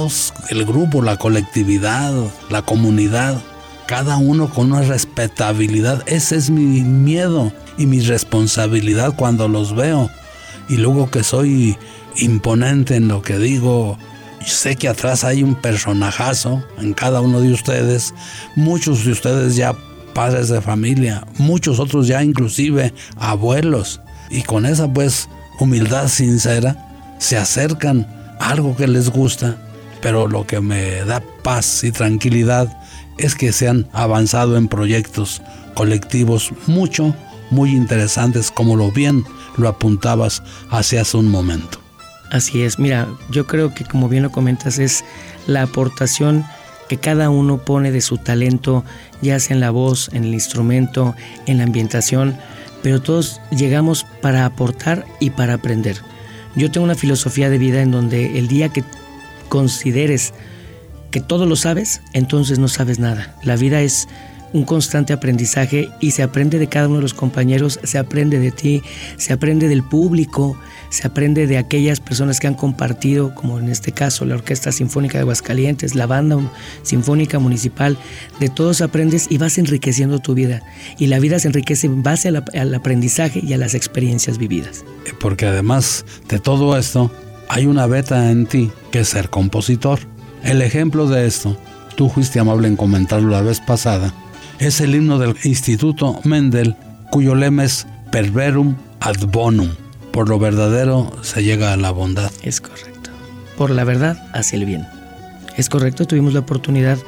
el 0.50 0.66
grupo, 0.66 1.00
la 1.00 1.16
colectividad, 1.16 2.12
la 2.50 2.60
comunidad, 2.60 3.40
cada 3.86 4.18
uno 4.18 4.50
con 4.50 4.70
una 4.70 4.82
respetabilidad. 4.82 6.02
Ese 6.04 6.36
es 6.36 6.50
mi 6.50 6.82
miedo 6.82 7.54
y 7.78 7.86
mi 7.86 8.00
responsabilidad 8.00 9.14
cuando 9.16 9.48
los 9.48 9.74
veo 9.74 10.10
y 10.68 10.76
luego 10.76 11.10
que 11.10 11.22
soy 11.22 11.76
imponente 12.16 12.96
en 12.96 13.08
lo 13.08 13.22
que 13.22 13.38
digo, 13.38 13.98
sé 14.44 14.76
que 14.76 14.88
atrás 14.88 15.24
hay 15.24 15.42
un 15.42 15.54
personajazo 15.54 16.64
en 16.78 16.94
cada 16.94 17.20
uno 17.20 17.40
de 17.40 17.52
ustedes, 17.52 18.14
muchos 18.56 19.04
de 19.04 19.12
ustedes 19.12 19.56
ya 19.56 19.74
padres 20.14 20.48
de 20.48 20.60
familia, 20.60 21.26
muchos 21.38 21.78
otros 21.78 22.06
ya 22.06 22.22
inclusive 22.22 22.92
abuelos, 23.16 24.00
y 24.30 24.42
con 24.42 24.66
esa 24.66 24.92
pues 24.92 25.28
humildad 25.58 26.08
sincera 26.08 26.76
se 27.18 27.36
acercan 27.36 28.06
a 28.40 28.50
algo 28.50 28.76
que 28.76 28.88
les 28.88 29.10
gusta, 29.10 29.56
pero 30.00 30.28
lo 30.28 30.46
que 30.46 30.60
me 30.60 31.04
da 31.04 31.22
paz 31.42 31.84
y 31.84 31.92
tranquilidad 31.92 32.76
es 33.16 33.34
que 33.34 33.52
se 33.52 33.68
han 33.68 33.88
avanzado 33.92 34.56
en 34.56 34.68
proyectos 34.68 35.42
colectivos 35.74 36.52
mucho, 36.66 37.14
muy 37.50 37.70
interesantes 37.70 38.50
como 38.50 38.76
lo 38.76 38.92
bien 38.92 39.24
lo 39.58 39.68
apuntabas 39.68 40.42
hace 40.70 40.98
hace 40.98 41.16
un 41.16 41.28
momento. 41.28 41.80
Así 42.30 42.62
es, 42.62 42.78
mira, 42.78 43.08
yo 43.30 43.46
creo 43.46 43.74
que 43.74 43.84
como 43.84 44.08
bien 44.08 44.22
lo 44.22 44.30
comentas 44.30 44.78
es 44.78 45.04
la 45.46 45.62
aportación 45.62 46.44
que 46.88 46.98
cada 46.98 47.30
uno 47.30 47.58
pone 47.58 47.90
de 47.90 48.00
su 48.00 48.18
talento, 48.18 48.84
ya 49.22 49.38
sea 49.40 49.54
en 49.54 49.60
la 49.60 49.70
voz, 49.70 50.10
en 50.12 50.24
el 50.24 50.34
instrumento, 50.34 51.14
en 51.46 51.58
la 51.58 51.64
ambientación, 51.64 52.36
pero 52.82 53.00
todos 53.00 53.40
llegamos 53.50 54.06
para 54.22 54.44
aportar 54.46 55.04
y 55.20 55.30
para 55.30 55.54
aprender. 55.54 55.96
Yo 56.56 56.70
tengo 56.70 56.84
una 56.84 56.94
filosofía 56.94 57.50
de 57.50 57.58
vida 57.58 57.82
en 57.82 57.90
donde 57.90 58.38
el 58.38 58.48
día 58.48 58.70
que 58.70 58.84
consideres 59.48 60.32
que 61.10 61.20
todo 61.20 61.46
lo 61.46 61.56
sabes, 61.56 62.02
entonces 62.12 62.58
no 62.58 62.68
sabes 62.68 62.98
nada. 62.98 63.34
La 63.42 63.56
vida 63.56 63.80
es 63.80 64.08
un 64.52 64.64
constante 64.64 65.12
aprendizaje 65.12 65.88
y 66.00 66.12
se 66.12 66.22
aprende 66.22 66.58
de 66.58 66.68
cada 66.68 66.88
uno 66.88 66.96
de 66.96 67.02
los 67.02 67.14
compañeros, 67.14 67.80
se 67.82 67.98
aprende 67.98 68.38
de 68.38 68.50
ti, 68.50 68.82
se 69.16 69.32
aprende 69.32 69.68
del 69.68 69.82
público, 69.82 70.58
se 70.90 71.06
aprende 71.06 71.46
de 71.46 71.58
aquellas 71.58 72.00
personas 72.00 72.40
que 72.40 72.46
han 72.46 72.54
compartido, 72.54 73.34
como 73.34 73.58
en 73.58 73.68
este 73.68 73.92
caso 73.92 74.24
la 74.24 74.34
Orquesta 74.34 74.72
Sinfónica 74.72 75.18
de 75.18 75.22
Aguascalientes, 75.22 75.94
la 75.94 76.06
Banda 76.06 76.38
Sinfónica 76.82 77.38
Municipal, 77.38 77.98
de 78.40 78.48
todos 78.48 78.80
aprendes 78.80 79.26
y 79.30 79.38
vas 79.38 79.58
enriqueciendo 79.58 80.18
tu 80.18 80.34
vida. 80.34 80.62
Y 80.98 81.06
la 81.06 81.18
vida 81.18 81.38
se 81.38 81.48
enriquece 81.48 81.86
en 81.86 82.02
base 82.02 82.28
al 82.28 82.74
aprendizaje 82.74 83.40
y 83.42 83.52
a 83.52 83.58
las 83.58 83.74
experiencias 83.74 84.38
vividas. 84.38 84.84
Porque 85.20 85.46
además 85.46 86.04
de 86.28 86.38
todo 86.38 86.76
esto, 86.76 87.10
hay 87.48 87.66
una 87.66 87.86
beta 87.86 88.30
en 88.30 88.46
ti 88.46 88.70
que 88.90 89.00
es 89.00 89.08
ser 89.08 89.30
compositor. 89.30 90.00
El 90.42 90.62
ejemplo 90.62 91.06
de 91.06 91.26
esto, 91.26 91.56
tú 91.96 92.08
fuiste 92.08 92.38
amable 92.38 92.68
en 92.68 92.76
comentarlo 92.76 93.30
la 93.30 93.42
vez 93.42 93.60
pasada, 93.60 94.14
es 94.58 94.80
el 94.80 94.94
himno 94.94 95.18
del 95.18 95.36
Instituto 95.44 96.20
Mendel, 96.24 96.76
cuyo 97.10 97.34
lema 97.34 97.64
es 97.64 97.86
Perverum 98.10 98.76
ad 99.00 99.16
bonum. 99.28 99.70
Por 100.12 100.28
lo 100.28 100.38
verdadero 100.38 101.12
se 101.22 101.42
llega 101.42 101.72
a 101.72 101.76
la 101.76 101.90
bondad. 101.90 102.30
Es 102.42 102.60
correcto. 102.60 103.10
Por 103.56 103.70
la 103.70 103.84
verdad 103.84 104.28
hacia 104.32 104.56
el 104.56 104.64
bien. 104.64 104.86
Es 105.56 105.68
correcto, 105.68 106.06
tuvimos 106.06 106.32
la 106.32 106.40
oportunidad 106.40 106.98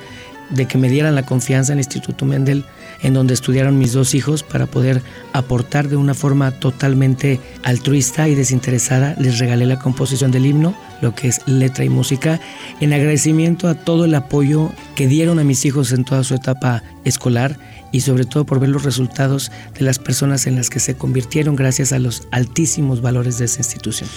de 0.50 0.66
que 0.66 0.78
me 0.78 0.88
dieran 0.88 1.14
la 1.14 1.24
confianza 1.24 1.72
en 1.72 1.78
el 1.78 1.84
Instituto 1.84 2.24
Mendel, 2.24 2.64
en 3.02 3.14
donde 3.14 3.34
estudiaron 3.34 3.78
mis 3.78 3.92
dos 3.92 4.14
hijos 4.14 4.42
para 4.42 4.66
poder 4.66 5.02
aportar 5.32 5.88
de 5.88 5.96
una 5.96 6.14
forma 6.14 6.50
totalmente 6.52 7.40
altruista 7.62 8.28
y 8.28 8.34
desinteresada. 8.34 9.14
Les 9.18 9.38
regalé 9.38 9.66
la 9.66 9.78
composición 9.78 10.30
del 10.30 10.46
himno, 10.46 10.74
lo 11.00 11.14
que 11.14 11.28
es 11.28 11.40
letra 11.46 11.84
y 11.84 11.88
música, 11.88 12.40
en 12.80 12.92
agradecimiento 12.92 13.68
a 13.68 13.74
todo 13.74 14.04
el 14.04 14.14
apoyo 14.14 14.70
que 14.94 15.06
dieron 15.06 15.38
a 15.38 15.44
mis 15.44 15.64
hijos 15.64 15.92
en 15.92 16.04
toda 16.04 16.24
su 16.24 16.34
etapa 16.34 16.82
escolar 17.04 17.58
y 17.92 18.00
sobre 18.00 18.24
todo 18.24 18.44
por 18.44 18.60
ver 18.60 18.68
los 18.68 18.84
resultados 18.84 19.50
de 19.78 19.84
las 19.84 19.98
personas 19.98 20.46
en 20.46 20.56
las 20.56 20.70
que 20.70 20.80
se 20.80 20.94
convirtieron 20.94 21.56
gracias 21.56 21.92
a 21.92 21.98
los 21.98 22.28
altísimos 22.30 23.00
valores 23.00 23.38
de 23.38 23.46
esa 23.46 23.60
institución. 23.60 24.08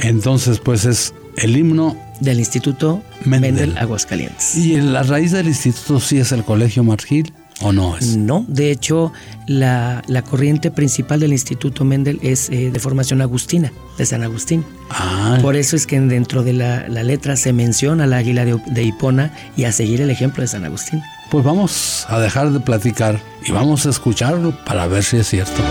Entonces, 0.00 0.60
pues 0.60 0.84
es 0.84 1.12
el 1.36 1.56
himno 1.56 1.96
del 2.20 2.38
Instituto 2.38 3.02
Mendel, 3.24 3.76
Aguascalientes. 3.78 4.56
¿Y 4.56 4.80
la 4.80 5.02
raíz 5.02 5.32
del 5.32 5.48
instituto 5.48 5.98
sí 5.98 6.18
es 6.18 6.32
el 6.32 6.44
Colegio 6.44 6.84
Margil 6.84 7.32
o 7.60 7.72
no 7.72 7.96
es? 7.96 8.16
No, 8.16 8.44
de 8.48 8.70
hecho, 8.70 9.12
la, 9.46 10.02
corriente 10.28 10.70
principal 10.70 11.20
del 11.20 11.32
Instituto 11.32 11.84
Mendel 11.84 12.18
es 12.22 12.50
eh, 12.50 12.70
de 12.70 12.80
formación 12.80 13.20
agustina, 13.20 13.72
de 13.96 14.06
San 14.06 14.22
Agustín. 14.22 14.64
Ah. 14.90 15.38
Por 15.42 15.56
eso 15.56 15.76
es 15.76 15.86
que 15.86 15.98
dentro 16.00 16.42
de 16.42 16.52
la, 16.52 16.88
letra 16.88 17.36
se 17.36 17.52
menciona 17.52 18.06
la 18.06 18.18
águila 18.18 18.44
de, 18.44 18.60
de 18.66 18.82
Hipona 18.82 19.32
y 19.56 19.64
a 19.64 19.72
seguir 19.72 20.00
el 20.00 20.10
ejemplo 20.10 20.42
de 20.42 20.48
San 20.48 20.64
Agustín. 20.64 21.02
Pues 21.30 21.44
vamos 21.44 22.06
a 22.08 22.18
dejar 22.18 22.50
de 22.50 22.60
platicar 22.60 23.20
y 23.44 23.52
vamos 23.52 23.86
a 23.86 23.90
escucharlo 23.90 24.52
para 24.64 24.86
ver 24.86 25.04
si 25.04 25.18
es 25.18 25.28
cierto. 25.28 25.62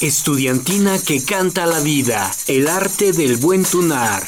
Estudiantina 0.00 0.98
que 0.98 1.24
canta 1.24 1.64
la 1.66 1.80
vida, 1.80 2.30
el 2.46 2.68
arte 2.68 3.12
del 3.12 3.36
buen 3.36 3.64
tunar. 3.64 4.22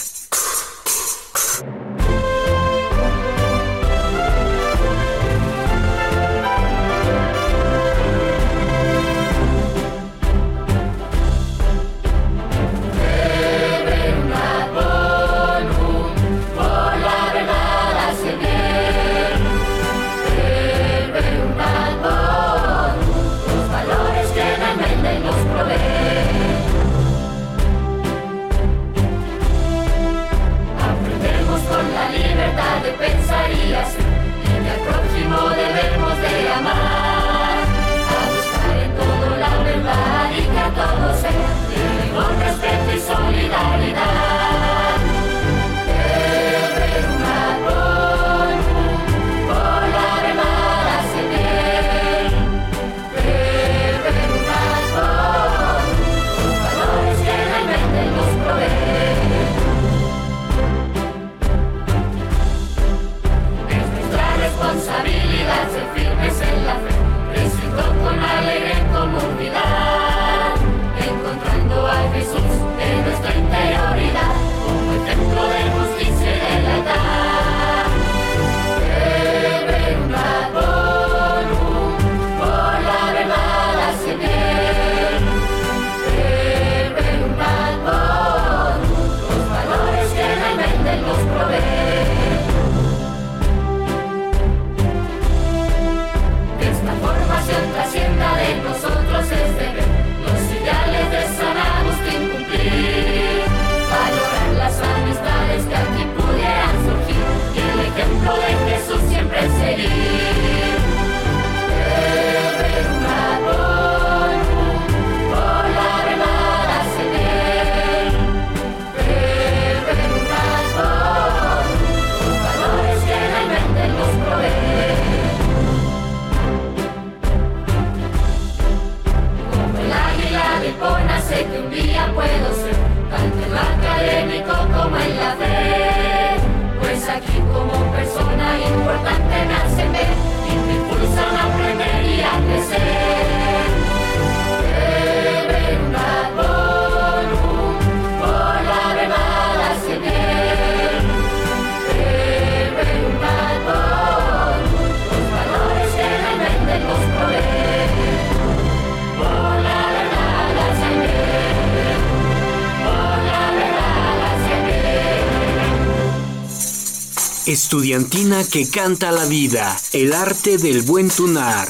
Estudiantina 167.46 168.42
que 168.42 168.68
canta 168.68 169.12
la 169.12 169.24
vida, 169.24 169.76
el 169.92 170.12
arte 170.14 170.58
del 170.58 170.82
buen 170.82 171.08
tunar. 171.08 171.68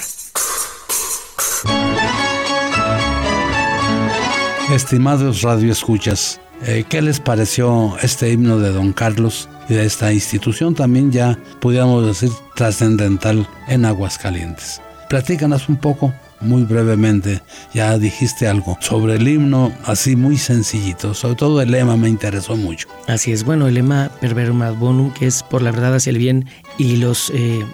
Estimados 4.72 5.42
radioescuchas, 5.42 6.40
eh, 6.62 6.86
¿qué 6.88 7.02
les 7.02 7.20
pareció 7.20 7.94
este 8.00 8.32
himno 8.32 8.58
de 8.58 8.72
Don 8.72 8.94
Carlos 8.94 9.50
y 9.68 9.74
de 9.74 9.84
esta 9.84 10.14
institución 10.14 10.74
también 10.74 11.12
ya, 11.12 11.38
pudiéramos 11.60 12.06
decir, 12.06 12.30
trascendental 12.54 13.46
en 13.68 13.84
Aguascalientes? 13.84 14.80
Platícanos 15.10 15.68
un 15.68 15.76
poco, 15.76 16.14
muy 16.40 16.64
brevemente, 16.64 17.42
ya 17.72 17.98
dijiste 17.98 18.46
algo 18.48 18.76
sobre 18.80 19.16
el 19.16 19.26
himno, 19.26 19.72
así 19.84 20.16
muy 20.16 20.36
sencillito, 20.36 21.14
sobre 21.14 21.36
todo 21.36 21.60
el 21.62 21.70
lema 21.70 21.96
me 21.96 22.08
interesó 22.08 22.56
mucho. 22.56 22.88
Así 23.06 23.32
es, 23.32 23.44
bueno, 23.44 23.66
el 23.66 23.74
lema 23.74 24.10
Perverum 24.20 24.62
ad 24.62 24.74
bonum, 24.74 25.12
que 25.12 25.26
es 25.26 25.42
por 25.42 25.62
la 25.62 25.70
verdad 25.70 25.94
hacia 25.94 26.10
el 26.10 26.18
bien 26.18 26.46
y 26.78 26.96
los... 26.96 27.30
Eh, 27.34 27.64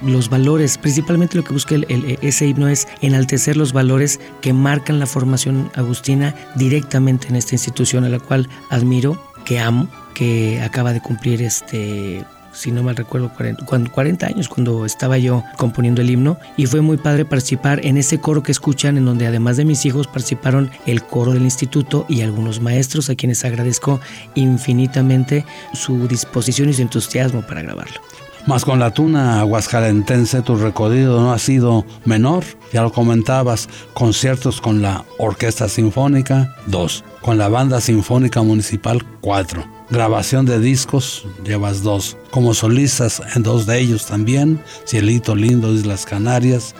los 0.00 0.28
valores, 0.28 0.78
principalmente 0.78 1.36
lo 1.36 1.42
que 1.42 1.52
busca 1.52 1.74
el, 1.74 2.18
ese 2.22 2.46
himno 2.46 2.68
es 2.68 2.86
enaltecer 3.00 3.56
los 3.56 3.72
valores 3.72 4.20
que 4.40 4.52
marcan 4.52 5.00
la 5.00 5.06
formación 5.06 5.72
agustina 5.74 6.36
directamente 6.54 7.26
en 7.26 7.34
esta 7.34 7.56
institución 7.56 8.04
a 8.04 8.08
la 8.08 8.20
cual 8.20 8.48
admiro, 8.70 9.20
que 9.44 9.58
amo, 9.58 9.88
que 10.14 10.60
acaba 10.62 10.92
de 10.92 11.00
cumplir 11.00 11.42
este 11.42 12.24
si 12.58 12.72
no 12.72 12.82
mal 12.82 12.96
recuerdo, 12.96 13.32
40, 13.32 13.64
40, 13.64 14.26
años 14.26 14.48
cuando 14.48 14.84
estaba 14.84 15.16
yo 15.16 15.44
componiendo 15.56 16.02
el 16.02 16.10
himno 16.10 16.38
y 16.56 16.66
fue 16.66 16.80
muy 16.80 16.96
padre 16.96 17.24
participar 17.24 17.84
en 17.86 17.96
ese 17.96 18.18
coro 18.18 18.42
que 18.42 18.52
escuchan 18.52 18.96
en 18.96 19.04
donde 19.04 19.26
además 19.26 19.56
de 19.56 19.64
mis 19.64 19.86
hijos 19.86 20.06
participaron 20.06 20.70
el 20.86 21.04
coro 21.04 21.32
del 21.32 21.42
instituto 21.42 22.04
y 22.08 22.22
algunos 22.22 22.60
maestros 22.60 23.08
a 23.10 23.14
quienes 23.14 23.44
agradezco 23.44 24.00
infinitamente 24.34 25.44
su 25.72 26.08
disposición 26.08 26.68
y 26.68 26.74
su 26.74 26.82
entusiasmo 26.82 27.42
para 27.42 27.62
grabarlo. 27.62 28.00
Más 28.46 28.64
con 28.64 28.78
la 28.78 28.92
tuna 28.92 29.40
aguascalentense 29.40 30.40
tu 30.40 30.56
recorrido 30.56 31.20
no 31.20 31.32
ha 31.32 31.38
sido 31.38 31.84
menor, 32.06 32.44
ya 32.72 32.82
lo 32.82 32.90
comentabas, 32.90 33.68
conciertos 33.92 34.60
con 34.60 34.80
la 34.80 35.04
Orquesta 35.18 35.68
Sinfónica, 35.68 36.56
dos, 36.66 37.04
con 37.20 37.36
la 37.36 37.48
Banda 37.48 37.80
Sinfónica 37.82 38.40
Municipal, 38.42 39.04
cuatro, 39.20 39.64
grabación 39.90 40.46
de 40.46 40.58
discos, 40.58 41.26
llevas 41.44 41.82
dos, 41.82 42.16
como 42.30 42.54
solistas 42.54 43.22
en 43.34 43.42
dos 43.42 43.66
de 43.66 43.78
ellos 43.78 44.06
también, 44.06 44.62
Cielito 44.86 45.34
Lindo, 45.34 45.72
Islas 45.72 46.04
Canarias, 46.04 46.74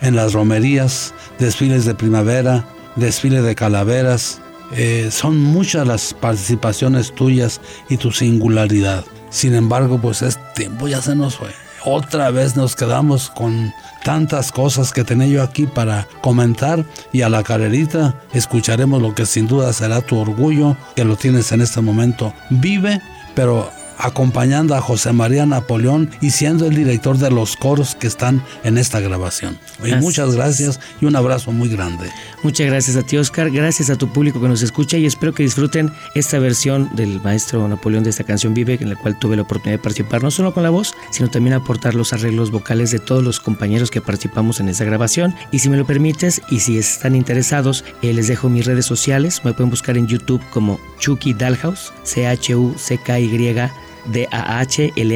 en 0.00 0.16
las 0.16 0.32
romerías, 0.32 1.14
desfiles 1.38 1.84
de 1.84 1.94
primavera, 1.94 2.66
desfile 2.96 3.42
de 3.42 3.54
calaveras, 3.54 4.40
eh, 4.72 5.10
son 5.12 5.38
muchas 5.38 5.86
las 5.86 6.14
participaciones 6.14 7.14
tuyas 7.14 7.60
y 7.88 7.96
tu 7.96 8.10
singularidad. 8.10 9.04
Sin 9.30 9.54
embargo, 9.54 9.98
pues 10.00 10.22
este 10.22 10.42
tiempo 10.54 10.88
ya 10.88 11.02
se 11.02 11.14
nos 11.14 11.36
fue. 11.36 11.50
Otra 11.84 12.30
vez 12.30 12.56
nos 12.56 12.74
quedamos 12.74 13.30
con 13.30 13.72
tantas 14.06 14.52
cosas 14.52 14.92
que 14.92 15.02
tenía 15.02 15.26
yo 15.26 15.42
aquí 15.42 15.66
para 15.66 16.06
comentar 16.20 16.84
y 17.12 17.22
a 17.22 17.28
la 17.28 17.42
carrerita 17.42 18.14
escucharemos 18.32 19.02
lo 19.02 19.16
que 19.16 19.26
sin 19.26 19.48
duda 19.48 19.72
será 19.72 20.00
tu 20.00 20.16
orgullo, 20.16 20.76
que 20.94 21.04
lo 21.04 21.16
tienes 21.16 21.50
en 21.50 21.60
este 21.60 21.80
momento. 21.80 22.32
Vive, 22.48 23.00
pero 23.34 23.68
acompañando 23.98 24.74
a 24.74 24.80
José 24.80 25.12
María 25.12 25.46
Napoleón 25.46 26.10
y 26.20 26.30
siendo 26.30 26.66
el 26.66 26.74
director 26.74 27.18
de 27.18 27.30
los 27.30 27.56
coros 27.56 27.94
que 27.94 28.06
están 28.06 28.42
en 28.64 28.78
esta 28.78 29.00
grabación. 29.00 29.58
muchas 30.00 30.34
gracias 30.34 30.80
y 31.00 31.06
un 31.06 31.16
abrazo 31.16 31.52
muy 31.52 31.68
grande. 31.68 32.10
Muchas 32.42 32.66
gracias 32.66 32.96
a 32.96 33.02
ti, 33.02 33.16
Oscar. 33.16 33.50
Gracias 33.50 33.90
a 33.90 33.96
tu 33.96 34.12
público 34.12 34.40
que 34.40 34.48
nos 34.48 34.62
escucha 34.62 34.96
y 34.96 35.06
espero 35.06 35.34
que 35.34 35.42
disfruten 35.42 35.92
esta 36.14 36.38
versión 36.38 36.90
del 36.94 37.20
maestro 37.22 37.66
Napoleón 37.68 38.04
de 38.04 38.10
esta 38.10 38.24
canción 38.24 38.54
Vive, 38.54 38.78
en 38.80 38.90
la 38.90 38.96
cual 38.96 39.18
tuve 39.18 39.36
la 39.36 39.42
oportunidad 39.42 39.78
de 39.78 39.82
participar 39.82 40.22
no 40.22 40.30
solo 40.30 40.52
con 40.52 40.62
la 40.62 40.70
voz, 40.70 40.94
sino 41.10 41.28
también 41.28 41.54
aportar 41.54 41.94
los 41.94 42.12
arreglos 42.12 42.50
vocales 42.50 42.90
de 42.90 42.98
todos 42.98 43.22
los 43.22 43.40
compañeros 43.40 43.90
que 43.90 44.00
participamos 44.00 44.60
en 44.60 44.68
esta 44.68 44.84
grabación. 44.84 45.34
Y 45.50 45.58
si 45.60 45.68
me 45.68 45.76
lo 45.76 45.86
permites 45.86 46.42
y 46.50 46.60
si 46.60 46.78
están 46.78 47.14
interesados, 47.14 47.84
eh, 48.02 48.12
les 48.12 48.28
dejo 48.28 48.48
mis 48.48 48.66
redes 48.66 48.86
sociales. 48.86 49.42
Me 49.44 49.52
pueden 49.52 49.70
buscar 49.70 49.96
en 49.96 50.06
YouTube 50.06 50.42
como 50.50 50.78
Chucky 50.98 51.34
Dalhouse, 51.34 51.92
C-H-U-C-K-Y 52.04 53.85
D-A-H-L-H-A-U-S, 54.08 55.06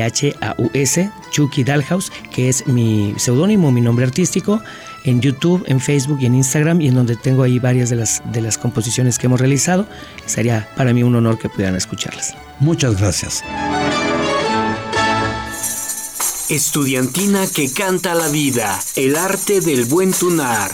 Chucky 1.30 1.64
Dalhouse, 1.64 2.10
que 2.32 2.48
es 2.48 2.66
mi 2.66 3.14
seudónimo, 3.16 3.72
mi 3.72 3.80
nombre 3.80 4.04
artístico, 4.04 4.60
en 5.04 5.20
YouTube, 5.20 5.64
en 5.66 5.80
Facebook 5.80 6.18
y 6.20 6.26
en 6.26 6.34
Instagram, 6.34 6.80
y 6.80 6.88
en 6.88 6.94
donde 6.94 7.16
tengo 7.16 7.42
ahí 7.42 7.58
varias 7.58 7.90
de 7.90 7.96
las, 7.96 8.22
de 8.32 8.40
las 8.40 8.58
composiciones 8.58 9.18
que 9.18 9.26
hemos 9.26 9.40
realizado. 9.40 9.86
Sería 10.26 10.68
para 10.76 10.92
mí 10.92 11.02
un 11.02 11.14
honor 11.14 11.38
que 11.38 11.48
pudieran 11.48 11.76
escucharlas. 11.76 12.34
Muchas 12.58 12.98
gracias. 13.00 13.42
Estudiantina 16.50 17.46
que 17.46 17.72
canta 17.72 18.14
la 18.14 18.28
vida, 18.28 18.78
el 18.96 19.14
arte 19.16 19.60
del 19.60 19.84
buen 19.84 20.12
tunar. 20.12 20.72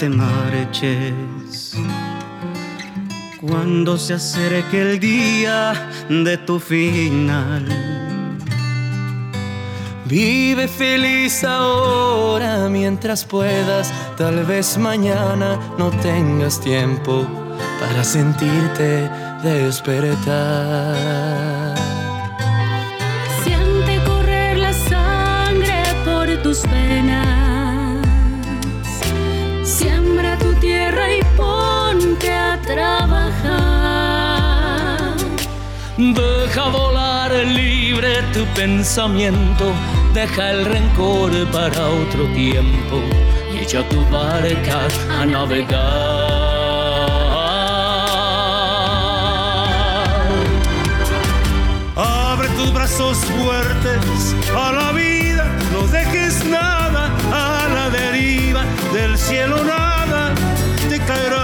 Te 0.00 0.08
marches. 0.08 1.76
Cuando 3.38 3.98
se 3.98 4.14
acerque 4.14 4.80
el 4.80 4.98
día 4.98 5.74
de 6.08 6.38
tu 6.38 6.58
final. 6.58 7.66
Vive 10.06 10.68
feliz 10.68 11.44
ahora 11.44 12.70
mientras 12.70 13.26
puedas, 13.26 13.92
tal 14.16 14.44
vez 14.46 14.78
mañana 14.78 15.58
no 15.78 15.90
tengas 15.90 16.58
tiempo 16.60 17.26
para 17.78 18.02
sentirte 18.02 19.10
despertar. 19.42 20.16
Siente 23.44 24.00
correr 24.06 24.56
la 24.56 24.72
sangre 24.72 25.82
por 26.06 26.26
tus 26.42 26.62
venas 26.62 27.49
Deja 36.00 36.70
volar 36.70 37.30
libre 37.30 38.22
tu 38.32 38.46
pensamiento, 38.54 39.70
deja 40.14 40.52
el 40.52 40.64
rencor 40.64 41.30
para 41.52 41.88
otro 41.88 42.24
tiempo 42.32 43.02
y 43.52 43.58
echa 43.58 43.86
tu 43.90 44.00
barca 44.06 44.88
a 45.10 45.26
navegar. 45.26 45.78
Abre 51.96 52.48
tus 52.56 52.72
brazos 52.72 53.18
fuertes 53.18 54.34
a 54.56 54.72
la 54.72 54.92
vida, 54.92 55.44
no 55.70 55.86
dejes 55.86 56.42
nada 56.46 57.10
a 57.30 57.68
la 57.74 57.90
deriva 57.90 58.64
del 58.94 59.18
cielo 59.18 59.62
nada 59.64 60.34
te 60.88 60.98
caerá. 61.00 61.39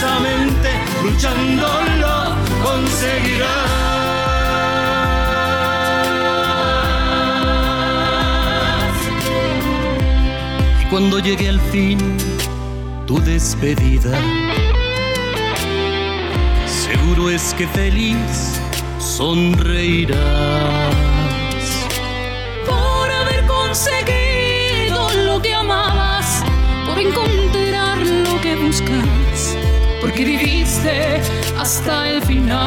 Intensamente, 0.00 0.70
luchando 1.02 1.68
lo 1.98 2.34
conseguirás. 2.64 3.48
Cuando 10.90 11.18
llegue 11.18 11.48
al 11.48 11.60
fin 11.60 11.98
tu 13.06 13.20
despedida, 13.20 14.18
seguro 16.66 17.30
es 17.30 17.54
que 17.54 17.66
feliz 17.68 18.60
sonreirás 18.98 20.18
escribiste 30.20 31.20
hasta 31.58 32.08
el 32.10 32.22
final. 32.22 32.58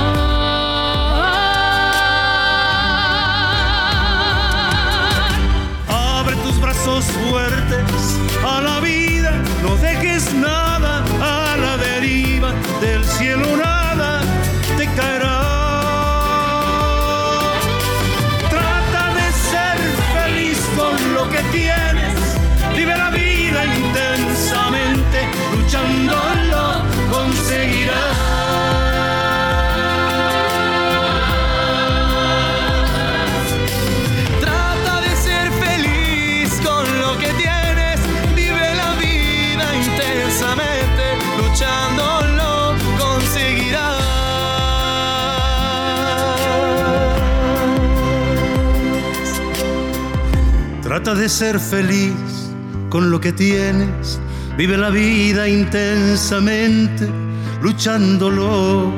Abre 5.88 6.36
tus 6.38 6.60
brazos 6.60 7.06
fuertes 7.06 8.18
a 8.44 8.62
la 8.62 8.80
vida, 8.80 9.34
no 9.62 9.76
dejes 9.78 10.34
nada 10.34 11.04
a 11.22 11.58
la 11.58 11.78
deriva 11.78 12.54
del 12.82 13.04
cielo, 13.06 13.46
nada 13.56 14.22
te 14.76 14.86
caerá. 14.96 15.42
Trata 18.50 19.14
de 19.14 19.32
ser 19.52 19.78
feliz 20.18 20.60
con 20.76 21.14
lo 21.14 21.30
que 21.30 21.42
tienes. 21.52 21.93
Vive 54.58 54.78
la 54.78 54.90
vida 54.90 55.48
intensamente, 55.48 57.10
luchándolo. 57.62 58.92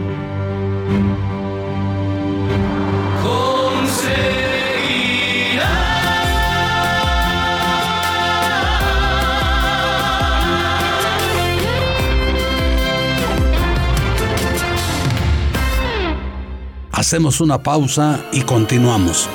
Hacemos 16.91 17.41
una 17.41 17.61
pausa 17.61 18.19
y 18.31 18.41
continuamos. 18.41 19.29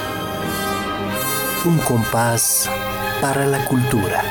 Un 1.62 1.77
compás 1.81 2.70
para 3.20 3.44
la 3.44 3.62
cultura. 3.66 4.23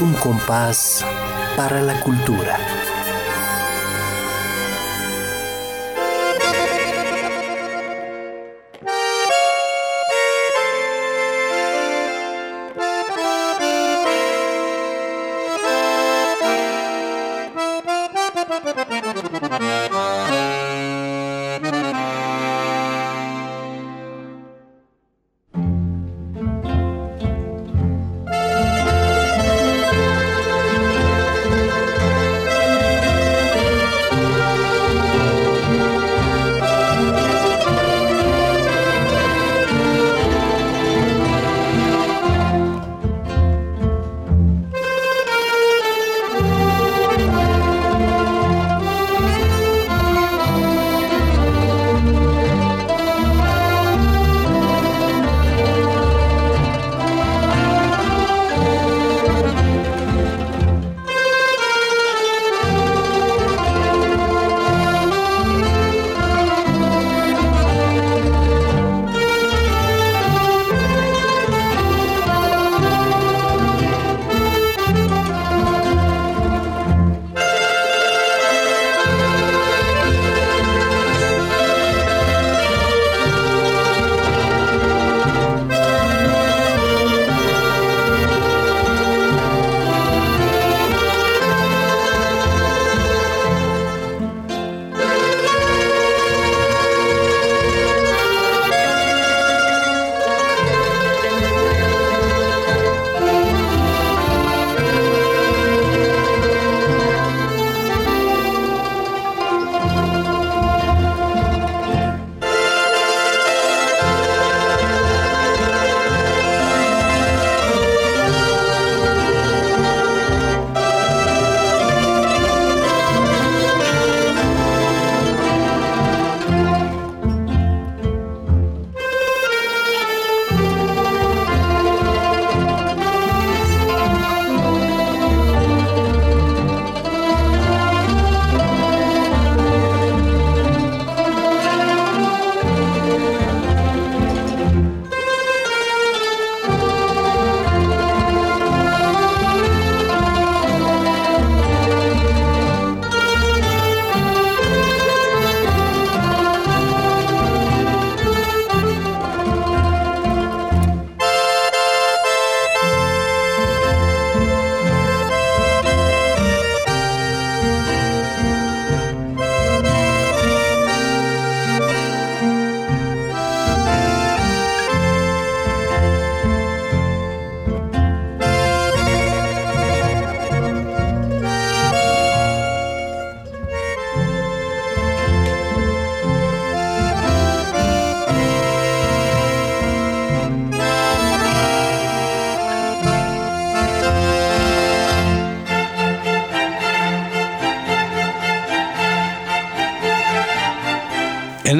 Un 0.00 0.12
compás 0.14 1.04
para 1.56 1.80
la 1.80 2.00
cultura. 2.02 2.83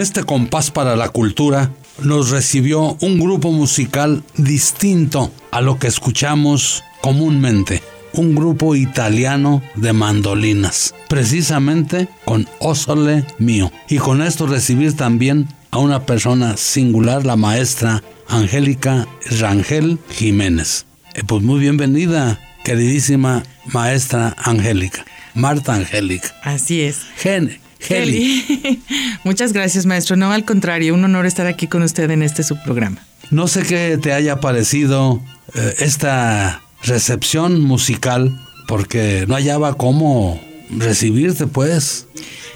Este 0.05 0.23
compás 0.23 0.71
para 0.71 0.97
la 0.97 1.09
cultura 1.09 1.73
nos 2.03 2.29
recibió 2.29 2.99
un 3.01 3.19
grupo 3.19 3.51
musical 3.53 4.23
distinto 4.37 5.33
a 5.51 5.63
lo 5.63 5.79
que 5.79 5.87
escuchamos 5.87 6.85
comúnmente. 7.01 7.83
Un 8.13 8.35
grupo 8.35 8.77
italiano 8.77 9.63
de 9.77 9.95
mandolinas, 9.95 10.95
precisamente 11.09 12.07
con 12.27 12.47
Osole 12.59 13.25
Mío. 13.39 13.73
Y 13.89 13.97
con 13.97 14.21
esto 14.21 14.47
recibir 14.47 14.95
también 14.95 15.49
a 15.71 15.79
una 15.79 16.05
persona 16.05 16.59
singular, 16.59 17.25
la 17.25 17.37
maestra 17.37 18.03
Angélica 18.29 19.09
Rangel 19.41 19.99
Jiménez. 20.11 20.85
Eh, 21.15 21.23
pues 21.27 21.43
muy 21.43 21.61
bienvenida, 21.61 22.39
queridísima 22.63 23.43
maestra 23.73 24.37
Angélica. 24.37 25.07
Marta 25.33 25.75
Angélica. 25.75 26.29
Así 26.45 26.83
es. 26.83 26.99
Gene, 27.17 27.59
Heli. 27.89 28.83
Muchas 29.25 29.53
gracias, 29.53 29.87
maestro. 29.87 30.17
No, 30.17 30.33
al 30.33 30.45
contrario, 30.45 30.95
un 30.95 31.05
honor 31.05 31.27
estar 31.27 31.47
aquí 31.47 31.67
con 31.67 31.83
usted 31.83 32.11
en 32.11 32.23
este 32.23 32.43
subprograma. 32.43 32.99
No 33.31 33.49
sé 33.49 33.63
qué 33.63 33.99
te 34.01 34.13
haya 34.13 34.41
parecido 34.41 35.23
eh, 35.55 35.75
esta 35.79 36.63
recepción 36.83 37.61
musical, 37.61 38.39
porque 38.67 39.25
no 39.27 39.35
hallaba 39.35 39.75
cómo 39.75 40.41
recibirte, 40.71 41.47
pues, 41.47 42.07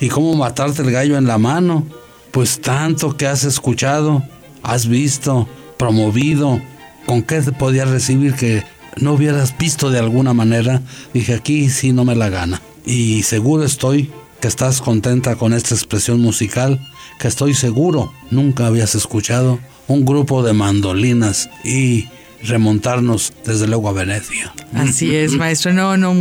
y 0.01 0.09
cómo 0.09 0.35
matarte 0.35 0.83
el 0.83 0.91
gallo 0.91 1.17
en 1.17 1.27
la 1.27 1.38
mano, 1.38 1.87
pues 2.31 2.61
tanto 2.61 3.17
que 3.17 3.27
has 3.27 3.45
escuchado 3.45 4.23
has 4.62 4.87
visto, 4.87 5.49
promovido, 5.77 6.61
con 7.07 7.23
qué 7.23 7.41
te 7.41 7.53
podía 7.53 7.85
recibir 7.85 8.35
que 8.35 8.64
no 8.97 9.14
hubieras 9.14 9.57
visto 9.57 9.91
de 9.91 9.99
alguna 9.99 10.35
manera, 10.35 10.83
dije 11.14 11.35
aquí 11.35 11.71
sí 11.71 11.93
no 11.93 12.05
me 12.05 12.14
la 12.14 12.29
gana. 12.29 12.61
Y 12.85 13.23
seguro 13.23 13.64
estoy 13.64 14.11
que 14.40 14.48
estás 14.48 14.81
contenta 14.81 15.37
con 15.37 15.53
esta 15.53 15.74
expresión 15.74 16.20
musical, 16.20 16.81
que 17.18 17.29
estoy 17.29 17.55
seguro 17.55 18.12
nunca 18.31 18.66
habías 18.66 18.94
escuchado 18.94 19.59
un 19.88 20.05
grupo 20.05 20.42
de 20.42 20.53
mandolinas 20.53 21.48
y 21.64 22.09
remontarnos 22.42 23.33
desde 23.44 23.66
luego 23.66 23.88
a 23.88 23.92
Venecia. 23.92 24.53
Así 24.74 25.14
es, 25.14 25.33
maestro. 25.33 25.72
No, 25.72 25.96
no, 25.96 26.14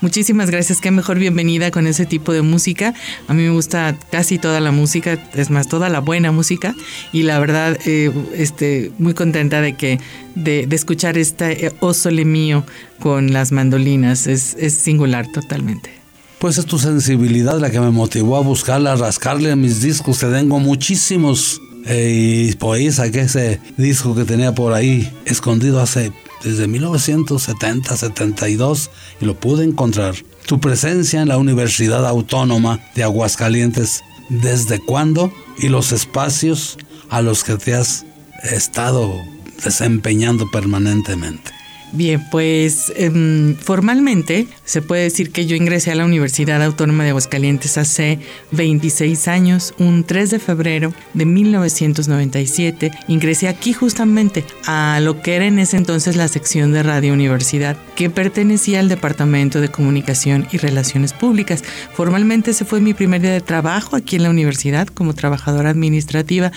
muchísimas 0.00 0.50
gracias. 0.50 0.80
Qué 0.80 0.90
mejor 0.90 1.18
bienvenida 1.18 1.70
con 1.70 1.86
ese 1.86 2.04
tipo 2.04 2.32
de 2.32 2.42
música. 2.42 2.94
A 3.28 3.32
mí 3.32 3.44
me 3.44 3.50
gusta 3.50 3.96
casi 4.10 4.38
toda 4.38 4.60
la 4.60 4.70
música, 4.70 5.18
es 5.34 5.50
más, 5.50 5.68
toda 5.68 5.88
la 5.88 6.00
buena 6.00 6.30
música. 6.30 6.74
Y 7.12 7.22
la 7.22 7.38
verdad, 7.38 7.78
eh, 7.86 8.12
este, 8.34 8.92
muy 8.98 9.14
contenta 9.14 9.62
de 9.62 9.74
que 9.74 9.98
de, 10.34 10.68
escuchar 10.72 11.16
este 11.16 11.66
eh, 11.66 11.72
Osole 11.80 12.24
mío 12.24 12.66
con 13.00 13.32
las 13.32 13.52
mandolinas. 13.52 14.26
Es 14.26 14.74
singular 14.74 15.26
totalmente. 15.32 16.01
Pues 16.42 16.58
es 16.58 16.66
tu 16.66 16.76
sensibilidad 16.76 17.60
la 17.60 17.70
que 17.70 17.78
me 17.78 17.92
motivó 17.92 18.36
a 18.36 18.40
buscarla, 18.40 18.94
a 18.94 18.96
rascarle 18.96 19.52
a 19.52 19.54
mis 19.54 19.80
discos, 19.80 20.18
que 20.18 20.26
tengo 20.26 20.58
muchísimos 20.58 21.62
eh, 21.86 22.48
y 22.50 22.56
por 22.56 22.74
ahí 22.76 22.90
saqué 22.90 23.20
ese 23.20 23.60
disco 23.76 24.12
que 24.16 24.24
tenía 24.24 24.52
por 24.52 24.72
ahí 24.72 25.08
escondido 25.24 25.80
hace 25.80 26.12
desde 26.42 26.66
1970, 26.66 27.96
72 27.96 28.90
y 29.20 29.24
lo 29.24 29.38
pude 29.38 29.62
encontrar. 29.62 30.16
Tu 30.44 30.58
presencia 30.58 31.22
en 31.22 31.28
la 31.28 31.38
Universidad 31.38 32.04
Autónoma 32.04 32.80
de 32.96 33.04
Aguascalientes, 33.04 34.02
¿desde 34.28 34.80
cuándo? 34.80 35.32
Y 35.58 35.68
los 35.68 35.92
espacios 35.92 36.76
a 37.08 37.22
los 37.22 37.44
que 37.44 37.54
te 37.54 37.76
has 37.76 38.04
estado 38.42 39.14
desempeñando 39.62 40.50
permanentemente. 40.50 41.61
Bien, 41.94 42.26
pues 42.30 42.90
em, 42.96 43.54
formalmente 43.54 44.46
se 44.64 44.80
puede 44.80 45.02
decir 45.02 45.30
que 45.30 45.44
yo 45.44 45.56
ingresé 45.56 45.90
a 45.90 45.94
la 45.94 46.06
Universidad 46.06 46.62
Autónoma 46.62 47.04
de 47.04 47.10
Aguascalientes 47.10 47.76
hace 47.76 48.18
26 48.52 49.28
años, 49.28 49.74
un 49.78 50.02
3 50.04 50.30
de 50.30 50.38
febrero 50.38 50.94
de 51.12 51.26
1997. 51.26 52.92
Ingresé 53.08 53.48
aquí 53.48 53.74
justamente 53.74 54.42
a 54.66 55.00
lo 55.02 55.20
que 55.20 55.36
era 55.36 55.44
en 55.44 55.58
ese 55.58 55.76
entonces 55.76 56.16
la 56.16 56.28
sección 56.28 56.72
de 56.72 56.82
Radio 56.82 57.12
Universidad, 57.12 57.76
que 57.94 58.08
pertenecía 58.08 58.80
al 58.80 58.88
Departamento 58.88 59.60
de 59.60 59.68
Comunicación 59.68 60.48
y 60.50 60.56
Relaciones 60.56 61.12
Públicas. 61.12 61.62
Formalmente 61.92 62.52
ese 62.52 62.64
fue 62.64 62.80
mi 62.80 62.94
primer 62.94 63.20
día 63.20 63.32
de 63.32 63.42
trabajo 63.42 63.96
aquí 63.96 64.16
en 64.16 64.22
la 64.22 64.30
universidad 64.30 64.88
como 64.88 65.12
trabajadora 65.12 65.68
administrativa. 65.68 66.52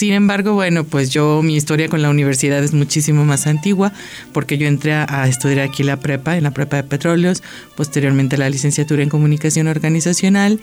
Sin 0.00 0.14
embargo, 0.14 0.54
bueno, 0.54 0.84
pues 0.84 1.10
yo 1.10 1.42
mi 1.42 1.56
historia 1.56 1.90
con 1.90 2.00
la 2.00 2.08
universidad 2.08 2.64
es 2.64 2.72
muchísimo 2.72 3.26
más 3.26 3.46
antigua 3.46 3.92
porque 4.32 4.56
yo 4.56 4.66
entré 4.66 4.94
a, 4.94 5.28
estudiar 5.28 5.58
aquí 5.60 5.82
la 5.82 5.98
prepa, 5.98 6.38
en 6.38 6.44
la 6.44 6.52
prepa 6.52 6.76
de 6.76 6.84
petróleos, 6.84 7.42
posteriormente 7.76 8.38
la 8.38 8.48
licenciatura 8.48 9.02
en 9.02 9.10
comunicación 9.10 9.68
organizacional 9.68 10.58